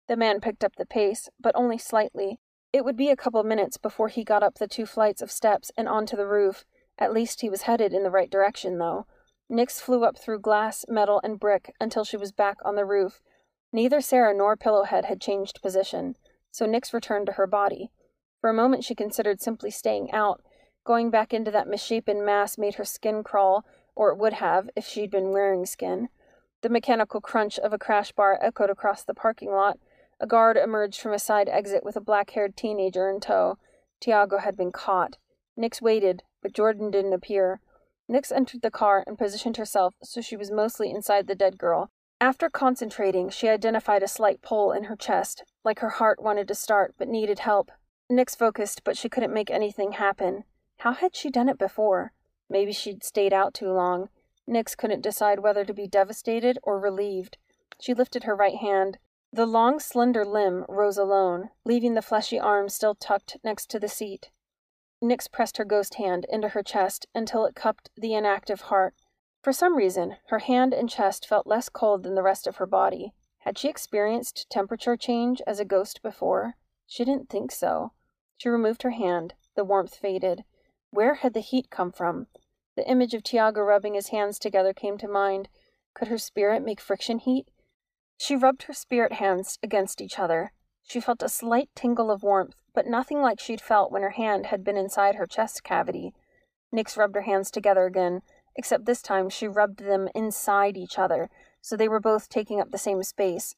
The 0.08 0.16
man 0.16 0.40
picked 0.40 0.62
up 0.62 0.76
the 0.76 0.86
pace, 0.86 1.28
but 1.40 1.56
only 1.56 1.78
slightly. 1.78 2.38
It 2.72 2.84
would 2.84 2.96
be 2.96 3.08
a 3.08 3.16
couple 3.16 3.42
minutes 3.42 3.76
before 3.76 4.08
he 4.08 4.22
got 4.22 4.42
up 4.42 4.56
the 4.56 4.68
two 4.68 4.86
flights 4.86 5.22
of 5.22 5.30
steps 5.30 5.72
and 5.76 5.88
onto 5.88 6.16
the 6.16 6.26
roof. 6.26 6.64
At 6.98 7.12
least 7.12 7.40
he 7.40 7.50
was 7.50 7.62
headed 7.62 7.92
in 7.92 8.02
the 8.02 8.10
right 8.10 8.30
direction, 8.30 8.78
though. 8.78 9.06
Nix 9.48 9.80
flew 9.80 10.04
up 10.04 10.16
through 10.16 10.40
glass, 10.40 10.84
metal, 10.88 11.20
and 11.24 11.40
brick 11.40 11.74
until 11.80 12.04
she 12.04 12.16
was 12.16 12.30
back 12.30 12.58
on 12.64 12.76
the 12.76 12.84
roof. 12.84 13.20
Neither 13.72 14.00
Sarah 14.00 14.34
nor 14.34 14.56
Pillowhead 14.56 15.04
had 15.04 15.20
changed 15.20 15.62
position, 15.62 16.16
so 16.50 16.66
Nix 16.66 16.92
returned 16.92 17.26
to 17.26 17.32
her 17.32 17.46
body. 17.46 17.90
For 18.40 18.50
a 18.50 18.54
moment, 18.54 18.84
she 18.84 18.94
considered 18.94 19.40
simply 19.40 19.70
staying 19.70 20.10
out. 20.12 20.42
Going 20.84 21.10
back 21.10 21.32
into 21.32 21.50
that 21.50 21.68
misshapen 21.68 22.24
mass 22.24 22.58
made 22.58 22.76
her 22.76 22.84
skin 22.84 23.22
crawl, 23.22 23.64
or 23.94 24.10
it 24.10 24.18
would 24.18 24.34
have 24.34 24.70
if 24.74 24.86
she'd 24.86 25.10
been 25.10 25.30
wearing 25.30 25.66
skin. 25.66 26.08
The 26.62 26.68
mechanical 26.68 27.20
crunch 27.20 27.58
of 27.58 27.72
a 27.72 27.78
crash 27.78 28.12
bar 28.12 28.38
echoed 28.42 28.70
across 28.70 29.04
the 29.04 29.14
parking 29.14 29.50
lot. 29.50 29.78
A 30.18 30.26
guard 30.26 30.56
emerged 30.56 31.00
from 31.00 31.12
a 31.12 31.18
side 31.18 31.48
exit 31.48 31.84
with 31.84 31.96
a 31.96 32.00
black 32.00 32.30
haired 32.30 32.56
teenager 32.56 33.08
in 33.08 33.20
tow. 33.20 33.58
Tiago 34.00 34.38
had 34.38 34.56
been 34.56 34.72
caught. 34.72 35.16
Nix 35.56 35.80
waited, 35.80 36.22
but 36.42 36.52
Jordan 36.52 36.90
didn't 36.90 37.12
appear. 37.12 37.60
Nix 38.08 38.32
entered 38.32 38.62
the 38.62 38.70
car 38.70 39.04
and 39.06 39.16
positioned 39.16 39.56
herself 39.56 39.94
so 40.02 40.20
she 40.20 40.36
was 40.36 40.50
mostly 40.50 40.90
inside 40.90 41.26
the 41.26 41.34
dead 41.34 41.56
girl. 41.56 41.90
After 42.20 42.50
concentrating, 42.50 43.30
she 43.30 43.48
identified 43.48 44.02
a 44.02 44.08
slight 44.08 44.42
pull 44.42 44.72
in 44.72 44.84
her 44.84 44.96
chest, 44.96 45.42
like 45.64 45.78
her 45.78 45.88
heart 45.88 46.22
wanted 46.22 46.46
to 46.48 46.54
start 46.54 46.94
but 46.98 47.08
needed 47.08 47.38
help. 47.38 47.72
Nix 48.10 48.34
focused, 48.34 48.84
but 48.84 48.96
she 48.98 49.08
couldn't 49.08 49.32
make 49.32 49.50
anything 49.50 49.92
happen. 49.92 50.44
How 50.78 50.92
had 50.92 51.16
she 51.16 51.30
done 51.30 51.48
it 51.48 51.58
before? 51.58 52.12
Maybe 52.50 52.72
she'd 52.72 53.04
stayed 53.04 53.32
out 53.32 53.54
too 53.54 53.72
long. 53.72 54.10
Nix 54.46 54.74
couldn't 54.74 55.00
decide 55.00 55.38
whether 55.38 55.64
to 55.64 55.72
be 55.72 55.86
devastated 55.86 56.58
or 56.62 56.78
relieved. 56.78 57.38
She 57.80 57.94
lifted 57.94 58.24
her 58.24 58.36
right 58.36 58.56
hand. 58.56 58.98
The 59.32 59.46
long, 59.46 59.78
slender 59.78 60.24
limb 60.24 60.66
rose 60.68 60.98
alone, 60.98 61.50
leaving 61.64 61.94
the 61.94 62.02
fleshy 62.02 62.38
arm 62.38 62.68
still 62.68 62.96
tucked 62.96 63.38
next 63.42 63.70
to 63.70 63.78
the 63.78 63.88
seat. 63.88 64.30
Nix 65.00 65.28
pressed 65.28 65.56
her 65.56 65.64
ghost 65.64 65.94
hand 65.94 66.26
into 66.28 66.48
her 66.48 66.62
chest 66.62 67.06
until 67.14 67.46
it 67.46 67.54
cupped 67.54 67.90
the 67.96 68.12
inactive 68.12 68.62
heart. 68.62 68.94
For 69.42 69.52
some 69.52 69.76
reason, 69.76 70.16
her 70.28 70.40
hand 70.40 70.74
and 70.74 70.88
chest 70.88 71.26
felt 71.26 71.46
less 71.46 71.68
cold 71.68 72.02
than 72.02 72.14
the 72.14 72.22
rest 72.22 72.46
of 72.46 72.56
her 72.56 72.66
body. 72.66 73.14
Had 73.38 73.56
she 73.56 73.68
experienced 73.68 74.50
temperature 74.50 74.96
change 74.96 75.40
as 75.46 75.58
a 75.58 75.64
ghost 75.64 76.02
before? 76.02 76.56
She 76.86 77.04
didn't 77.04 77.30
think 77.30 77.50
so. 77.50 77.92
She 78.36 78.50
removed 78.50 78.82
her 78.82 78.90
hand. 78.90 79.34
The 79.56 79.64
warmth 79.64 79.94
faded. 79.94 80.44
Where 80.90 81.14
had 81.14 81.32
the 81.32 81.40
heat 81.40 81.70
come 81.70 81.90
from? 81.90 82.26
The 82.76 82.88
image 82.88 83.14
of 83.14 83.22
Tiago 83.22 83.62
rubbing 83.62 83.94
his 83.94 84.08
hands 84.08 84.38
together 84.38 84.74
came 84.74 84.98
to 84.98 85.08
mind. 85.08 85.48
Could 85.94 86.08
her 86.08 86.18
spirit 86.18 86.62
make 86.62 86.80
friction 86.80 87.18
heat? 87.18 87.48
She 88.18 88.36
rubbed 88.36 88.64
her 88.64 88.74
spirit 88.74 89.14
hands 89.14 89.58
against 89.62 90.00
each 90.02 90.18
other. 90.18 90.52
She 90.82 91.00
felt 91.00 91.22
a 91.22 91.28
slight 91.28 91.70
tingle 91.74 92.10
of 92.10 92.22
warmth, 92.22 92.56
but 92.74 92.86
nothing 92.86 93.22
like 93.22 93.40
she'd 93.40 93.60
felt 93.60 93.90
when 93.90 94.02
her 94.02 94.10
hand 94.10 94.46
had 94.46 94.64
been 94.64 94.76
inside 94.76 95.14
her 95.14 95.26
chest 95.26 95.64
cavity. 95.64 96.12
Nix 96.70 96.96
rubbed 96.96 97.14
her 97.14 97.22
hands 97.22 97.50
together 97.50 97.86
again, 97.86 98.22
except 98.60 98.84
this 98.84 99.00
time 99.00 99.30
she 99.30 99.48
rubbed 99.48 99.78
them 99.78 100.06
inside 100.14 100.76
each 100.76 100.98
other, 100.98 101.30
so 101.62 101.78
they 101.78 101.88
were 101.88 101.98
both 101.98 102.28
taking 102.28 102.60
up 102.60 102.70
the 102.70 102.76
same 102.76 103.02
space. 103.02 103.54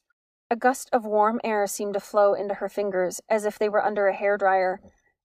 A 0.49 0.55
gust 0.55 0.89
of 0.93 1.05
warm 1.05 1.41
air 1.43 1.67
seemed 1.67 1.95
to 1.95 1.99
flow 1.99 2.33
into 2.33 2.53
her 2.53 2.69
fingers, 2.69 3.19
as 3.27 3.43
if 3.43 3.59
they 3.59 3.67
were 3.67 3.83
under 3.83 4.07
a 4.07 4.15
hair 4.15 4.37
dryer. 4.37 4.79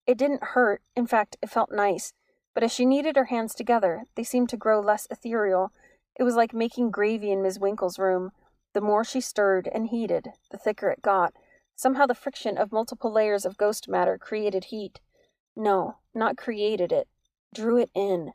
It 0.05 0.17
didn't 0.17 0.43
hurt, 0.51 0.81
in 0.97 1.07
fact, 1.07 1.37
it 1.41 1.49
felt 1.49 1.71
nice, 1.71 2.11
but 2.53 2.61
as 2.61 2.73
she 2.73 2.83
kneaded 2.83 3.15
her 3.15 3.31
hands 3.31 3.55
together, 3.55 4.03
they 4.15 4.23
seemed 4.25 4.49
to 4.49 4.57
grow 4.57 4.81
less 4.81 5.07
ethereal. 5.09 5.71
It 6.19 6.23
was 6.23 6.35
like 6.35 6.53
making 6.53 6.91
gravy 6.91 7.31
in 7.31 7.41
Miss 7.41 7.57
Winkle's 7.57 7.97
room. 7.97 8.31
The 8.73 8.81
more 8.81 9.05
she 9.05 9.21
stirred 9.21 9.69
and 9.73 9.87
heated, 9.87 10.33
the 10.51 10.57
thicker 10.57 10.89
it 10.89 11.01
got. 11.01 11.31
Somehow 11.77 12.05
the 12.05 12.13
friction 12.13 12.57
of 12.57 12.73
multiple 12.73 13.13
layers 13.13 13.45
of 13.45 13.55
ghost 13.55 13.87
matter 13.87 14.17
created 14.17 14.65
heat. 14.65 14.99
No, 15.55 15.99
not 16.13 16.35
created 16.35 16.91
it, 16.91 17.07
drew 17.53 17.77
it 17.77 17.91
in. 17.95 18.33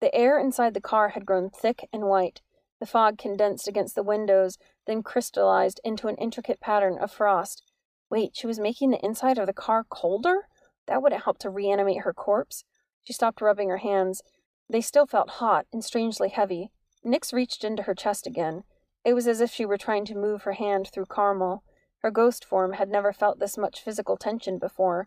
The 0.00 0.14
air 0.14 0.38
inside 0.38 0.74
the 0.74 0.80
car 0.80 1.10
had 1.10 1.26
grown 1.26 1.50
thick 1.50 1.88
and 1.92 2.04
white. 2.04 2.42
The 2.80 2.86
fog 2.86 3.16
condensed 3.16 3.66
against 3.66 3.94
the 3.94 4.02
windows, 4.02 4.58
then 4.86 5.02
crystallized 5.02 5.80
into 5.84 6.08
an 6.08 6.16
intricate 6.16 6.60
pattern 6.60 6.98
of 6.98 7.10
frost. 7.10 7.62
Wait, 8.10 8.36
she 8.36 8.46
was 8.46 8.60
making 8.60 8.90
the 8.90 9.04
inside 9.04 9.38
of 9.38 9.46
the 9.46 9.52
car 9.52 9.84
colder? 9.84 10.48
That 10.86 11.02
wouldn't 11.02 11.24
help 11.24 11.38
to 11.38 11.50
reanimate 11.50 12.02
her 12.02 12.12
corpse. 12.12 12.64
She 13.02 13.12
stopped 13.12 13.40
rubbing 13.40 13.70
her 13.70 13.78
hands. 13.78 14.22
They 14.68 14.80
still 14.80 15.06
felt 15.06 15.30
hot 15.30 15.66
and 15.72 15.84
strangely 15.84 16.28
heavy. 16.28 16.70
Nix 17.02 17.32
reached 17.32 17.64
into 17.64 17.84
her 17.84 17.94
chest 17.94 18.26
again. 18.26 18.64
It 19.04 19.14
was 19.14 19.26
as 19.26 19.40
if 19.40 19.50
she 19.50 19.64
were 19.64 19.78
trying 19.78 20.04
to 20.06 20.14
move 20.14 20.42
her 20.42 20.52
hand 20.52 20.88
through 20.92 21.06
caramel. 21.06 21.62
Her 22.00 22.10
ghost 22.10 22.44
form 22.44 22.74
had 22.74 22.88
never 22.88 23.12
felt 23.12 23.38
this 23.38 23.56
much 23.56 23.80
physical 23.80 24.16
tension 24.16 24.58
before. 24.58 25.06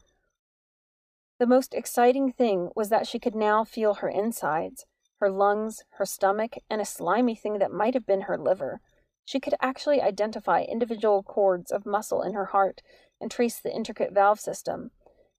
The 1.40 1.48
most 1.48 1.74
exciting 1.74 2.34
thing 2.34 2.70
was 2.76 2.90
that 2.90 3.08
she 3.08 3.18
could 3.18 3.36
now 3.36 3.64
feel 3.64 3.96
her 3.96 4.10
insides 4.10 4.86
her 5.20 5.30
lungs, 5.30 5.84
her 5.92 6.06
stomach, 6.06 6.56
and 6.70 6.80
a 6.80 6.86
slimy 6.86 7.36
thing 7.36 7.60
that 7.60 7.74
might 7.74 7.94
have 7.94 8.06
been 8.06 8.22
her 8.22 8.38
liver. 8.38 8.80
She 9.26 9.40
could 9.40 9.54
actually 9.62 10.02
identify 10.02 10.62
individual 10.62 11.24
cords 11.24 11.72
of 11.72 11.86
muscle 11.86 12.22
in 12.22 12.34
her 12.34 12.46
heart 12.46 12.82
and 13.20 13.30
trace 13.30 13.60
the 13.60 13.74
intricate 13.74 14.14
valve 14.14 14.40
system. 14.40 14.92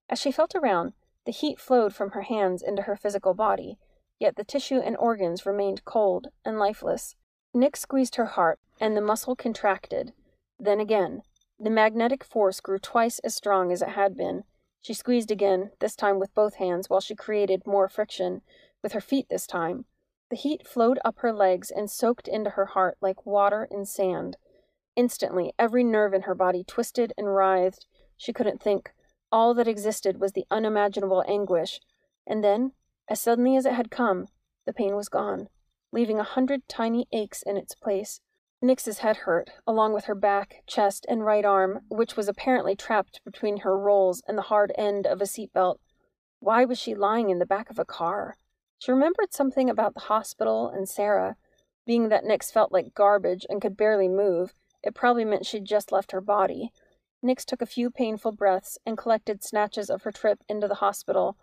As 0.07 0.19
she 0.19 0.31
felt 0.31 0.55
around, 0.55 0.93
the 1.25 1.31
heat 1.31 1.59
flowed 1.59 1.95
from 1.95 2.11
her 2.11 2.21
hands 2.21 2.61
into 2.61 2.83
her 2.83 2.95
physical 2.95 3.33
body, 3.33 3.77
yet 4.19 4.35
the 4.35 4.43
tissue 4.43 4.79
and 4.79 4.95
organs 4.97 5.45
remained 5.45 5.83
cold 5.83 6.27
and 6.45 6.59
lifeless. 6.59 7.15
Nix 7.53 7.81
squeezed 7.81 8.15
her 8.15 8.25
heart, 8.25 8.59
and 8.79 8.95
the 8.95 9.01
muscle 9.01 9.35
contracted. 9.35 10.13
Then 10.59 10.79
again, 10.79 11.23
the 11.59 11.69
magnetic 11.69 12.23
force 12.23 12.59
grew 12.59 12.79
twice 12.79 13.19
as 13.19 13.35
strong 13.35 13.71
as 13.71 13.81
it 13.81 13.89
had 13.89 14.15
been. 14.15 14.43
She 14.81 14.93
squeezed 14.93 15.29
again, 15.29 15.71
this 15.79 15.95
time 15.95 16.19
with 16.19 16.33
both 16.33 16.55
hands, 16.55 16.89
while 16.89 17.01
she 17.01 17.15
created 17.15 17.67
more 17.67 17.87
friction, 17.87 18.41
with 18.81 18.93
her 18.93 19.01
feet 19.01 19.27
this 19.29 19.45
time. 19.45 19.85
The 20.29 20.35
heat 20.35 20.65
flowed 20.65 20.97
up 21.05 21.19
her 21.19 21.31
legs 21.31 21.69
and 21.69 21.89
soaked 21.89 22.27
into 22.27 22.51
her 22.51 22.67
heart 22.67 22.97
like 23.01 23.25
water 23.25 23.67
in 23.69 23.85
sand. 23.85 24.37
Instantly, 24.95 25.53
every 25.59 25.83
nerve 25.83 26.13
in 26.13 26.23
her 26.23 26.33
body 26.33 26.63
twisted 26.63 27.13
and 27.17 27.35
writhed. 27.35 27.85
She 28.17 28.33
couldn't 28.33 28.61
think. 28.61 28.91
All 29.31 29.53
that 29.53 29.67
existed 29.67 30.19
was 30.19 30.33
the 30.33 30.45
unimaginable 30.49 31.23
anguish. 31.27 31.79
And 32.25 32.43
then, 32.43 32.71
as 33.07 33.21
suddenly 33.21 33.55
as 33.55 33.65
it 33.65 33.73
had 33.73 33.91
come, 33.91 34.27
the 34.65 34.73
pain 34.73 34.95
was 34.95 35.09
gone, 35.09 35.47
leaving 35.91 36.19
a 36.19 36.23
hundred 36.23 36.67
tiny 36.67 37.07
aches 37.11 37.43
in 37.43 37.57
its 37.57 37.75
place. 37.75 38.21
Nix's 38.63 38.99
head 38.99 39.17
hurt, 39.17 39.49
along 39.65 39.93
with 39.93 40.05
her 40.05 40.13
back, 40.13 40.61
chest, 40.67 41.05
and 41.09 41.25
right 41.25 41.43
arm, 41.43 41.81
which 41.89 42.15
was 42.15 42.27
apparently 42.27 42.75
trapped 42.75 43.19
between 43.25 43.57
her 43.57 43.77
rolls 43.77 44.21
and 44.27 44.37
the 44.37 44.43
hard 44.43 44.71
end 44.77 45.07
of 45.07 45.19
a 45.19 45.25
seatbelt. 45.25 45.77
Why 46.39 46.65
was 46.65 46.77
she 46.77 46.93
lying 46.93 47.31
in 47.31 47.39
the 47.39 47.45
back 47.45 47.71
of 47.71 47.79
a 47.79 47.85
car? 47.85 48.37
She 48.77 48.91
remembered 48.91 49.33
something 49.33 49.69
about 49.69 49.95
the 49.95 50.01
hospital 50.01 50.69
and 50.69 50.87
Sarah. 50.87 51.37
Being 51.87 52.09
that 52.09 52.23
Nix 52.23 52.51
felt 52.51 52.71
like 52.71 52.93
garbage 52.93 53.45
and 53.49 53.61
could 53.61 53.75
barely 53.75 54.07
move, 54.07 54.53
it 54.83 54.95
probably 54.95 55.25
meant 55.25 55.45
she'd 55.45 55.65
just 55.65 55.91
left 55.91 56.11
her 56.11 56.21
body. 56.21 56.71
Nix 57.23 57.45
took 57.45 57.61
a 57.61 57.67
few 57.67 57.89
painful 57.89 58.31
breaths 58.31 58.77
and 58.85 58.97
collected 58.97 59.43
snatches 59.43 59.89
of 59.89 60.03
her 60.03 60.11
trip 60.11 60.43
into 60.49 60.67
the 60.67 60.75
hospital. 60.75 61.37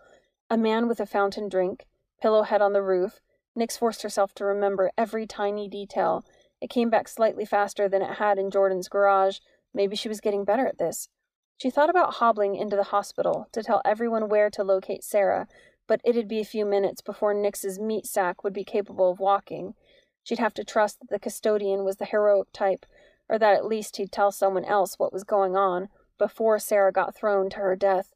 A 0.51 0.57
man 0.57 0.89
with 0.89 1.01
a 1.01 1.07
fountain 1.07 1.49
drink, 1.49 1.87
pillow 2.21 2.43
head 2.43 2.63
on 2.63 2.73
the 2.73 2.83
roof. 2.83 3.21
Nix 3.55 3.77
forced 3.77 4.03
herself 4.03 4.35
to 4.35 4.45
remember 4.45 4.91
every 4.97 5.27
tiny 5.27 5.69
detail. 5.69 6.25
It 6.61 6.71
came 6.71 6.91
back 6.91 7.09
slightly 7.09 7.45
faster 7.45 7.89
than 7.89 8.03
it 8.03 8.15
had 8.15 8.39
in 8.39 8.51
Jordan's 8.51 8.89
garage. 8.89 9.39
Maybe 9.73 9.97
she 9.97 10.09
was 10.09 10.21
getting 10.21 10.45
better 10.45 10.67
at 10.67 10.79
this. 10.79 11.09
She 11.57 11.71
thought 11.71 11.91
about 11.91 12.15
hobbling 12.15 12.55
into 12.55 12.77
the 12.77 12.85
hospital 12.85 13.49
to 13.53 13.63
tell 13.63 13.83
everyone 13.85 14.29
where 14.29 14.51
to 14.51 14.63
locate 14.63 15.03
Sarah, 15.03 15.49
but 15.87 16.01
it'd 16.05 16.29
be 16.29 16.41
a 16.41 16.45
few 16.45 16.65
minutes 16.65 17.01
before 17.01 17.35
Nix's 17.35 17.79
meat 17.79 18.07
sack 18.07 18.45
would 18.45 18.53
be 18.53 18.65
capable 18.65 19.11
of 19.11 19.19
walking. 19.19 19.75
She'd 20.23 20.39
have 20.39 20.55
to 20.55 20.65
trust 20.65 21.01
that 21.01 21.11
the 21.11 21.19
custodian 21.19 21.85
was 21.85 21.97
the 21.97 22.05
heroic 22.05 22.49
type, 22.53 22.87
or 23.29 23.39
that 23.39 23.55
at 23.55 23.67
least 23.67 23.97
he'd 23.97 24.13
tell 24.13 24.31
someone 24.31 24.65
else 24.65 24.99
what 24.99 25.13
was 25.13 25.25
going 25.25 25.57
on 25.57 25.89
before 26.19 26.59
Sarah 26.59 26.93
got 26.93 27.15
thrown 27.15 27.51
to 27.51 27.57
her 27.57 27.77
death. 27.77 28.15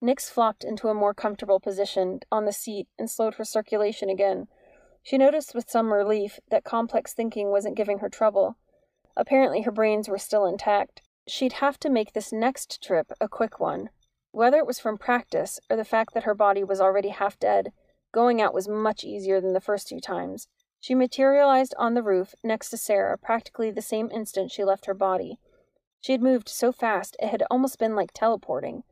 Nix 0.00 0.28
flopped 0.28 0.64
into 0.64 0.88
a 0.88 0.94
more 0.94 1.14
comfortable 1.14 1.60
position 1.60 2.20
on 2.30 2.44
the 2.44 2.52
seat 2.52 2.88
and 2.98 3.08
slowed 3.08 3.34
her 3.34 3.44
circulation 3.44 4.10
again. 4.10 4.48
She 5.04 5.18
noticed 5.18 5.54
with 5.54 5.70
some 5.70 5.92
relief 5.92 6.40
that 6.48 6.64
complex 6.64 7.12
thinking 7.12 7.50
wasn't 7.50 7.76
giving 7.76 7.98
her 7.98 8.08
trouble. 8.08 8.56
Apparently, 9.14 9.60
her 9.60 9.70
brains 9.70 10.08
were 10.08 10.18
still 10.18 10.46
intact. 10.46 11.02
She'd 11.28 11.54
have 11.54 11.78
to 11.80 11.90
make 11.90 12.14
this 12.14 12.32
next 12.32 12.82
trip 12.82 13.12
a 13.20 13.28
quick 13.28 13.60
one. 13.60 13.90
Whether 14.32 14.56
it 14.56 14.66
was 14.66 14.80
from 14.80 14.96
practice 14.96 15.60
or 15.68 15.76
the 15.76 15.84
fact 15.84 16.14
that 16.14 16.24
her 16.24 16.34
body 16.34 16.64
was 16.64 16.80
already 16.80 17.10
half 17.10 17.38
dead, 17.38 17.72
going 18.12 18.40
out 18.40 18.54
was 18.54 18.66
much 18.66 19.04
easier 19.04 19.42
than 19.42 19.52
the 19.52 19.60
first 19.60 19.88
two 19.88 20.00
times. 20.00 20.48
She 20.80 20.94
materialized 20.94 21.74
on 21.78 21.92
the 21.92 22.02
roof 22.02 22.34
next 22.42 22.70
to 22.70 22.78
Sarah 22.78 23.18
practically 23.18 23.70
the 23.70 23.82
same 23.82 24.10
instant 24.10 24.50
she 24.50 24.64
left 24.64 24.86
her 24.86 24.94
body. 24.94 25.38
She 26.00 26.12
had 26.12 26.22
moved 26.22 26.48
so 26.48 26.72
fast 26.72 27.14
it 27.20 27.28
had 27.28 27.42
almost 27.50 27.78
been 27.78 27.94
like 27.94 28.12
teleporting. 28.14 28.84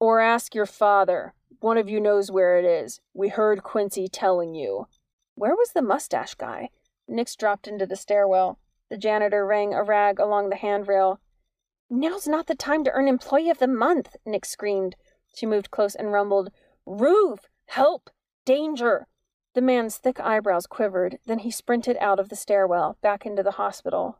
Or 0.00 0.20
ask 0.20 0.54
your 0.54 0.66
father. 0.66 1.34
One 1.60 1.76
of 1.76 1.90
you 1.90 2.00
knows 2.00 2.30
where 2.30 2.58
it 2.58 2.64
is. 2.64 3.00
We 3.12 3.28
heard 3.28 3.62
Quincy 3.62 4.08
telling 4.08 4.54
you. 4.54 4.86
Where 5.34 5.54
was 5.54 5.72
the 5.72 5.82
mustache 5.82 6.34
guy? 6.34 6.70
Nix 7.08 7.34
dropped 7.36 7.66
into 7.66 7.86
the 7.86 7.96
stairwell. 7.96 8.58
The 8.90 8.96
janitor 8.96 9.46
rang 9.46 9.74
a 9.74 9.82
rag 9.82 10.18
along 10.18 10.50
the 10.50 10.56
handrail. 10.56 11.20
Now's 11.88 12.26
not 12.26 12.46
the 12.46 12.54
time 12.54 12.84
to 12.84 12.90
earn 12.92 13.08
Employee 13.08 13.50
of 13.50 13.58
the 13.58 13.66
Month, 13.66 14.16
Nix 14.24 14.50
screamed. 14.50 14.96
She 15.34 15.46
moved 15.46 15.70
close 15.70 15.94
and 15.94 16.12
rumbled, 16.12 16.50
Roof! 16.86 17.48
Help! 17.66 18.10
Danger! 18.44 19.06
The 19.54 19.60
man's 19.60 19.98
thick 19.98 20.18
eyebrows 20.18 20.66
quivered, 20.66 21.18
then 21.26 21.40
he 21.40 21.50
sprinted 21.50 21.96
out 22.00 22.18
of 22.18 22.30
the 22.30 22.36
stairwell, 22.36 22.96
back 23.02 23.26
into 23.26 23.42
the 23.42 23.52
hospital. 23.52 24.18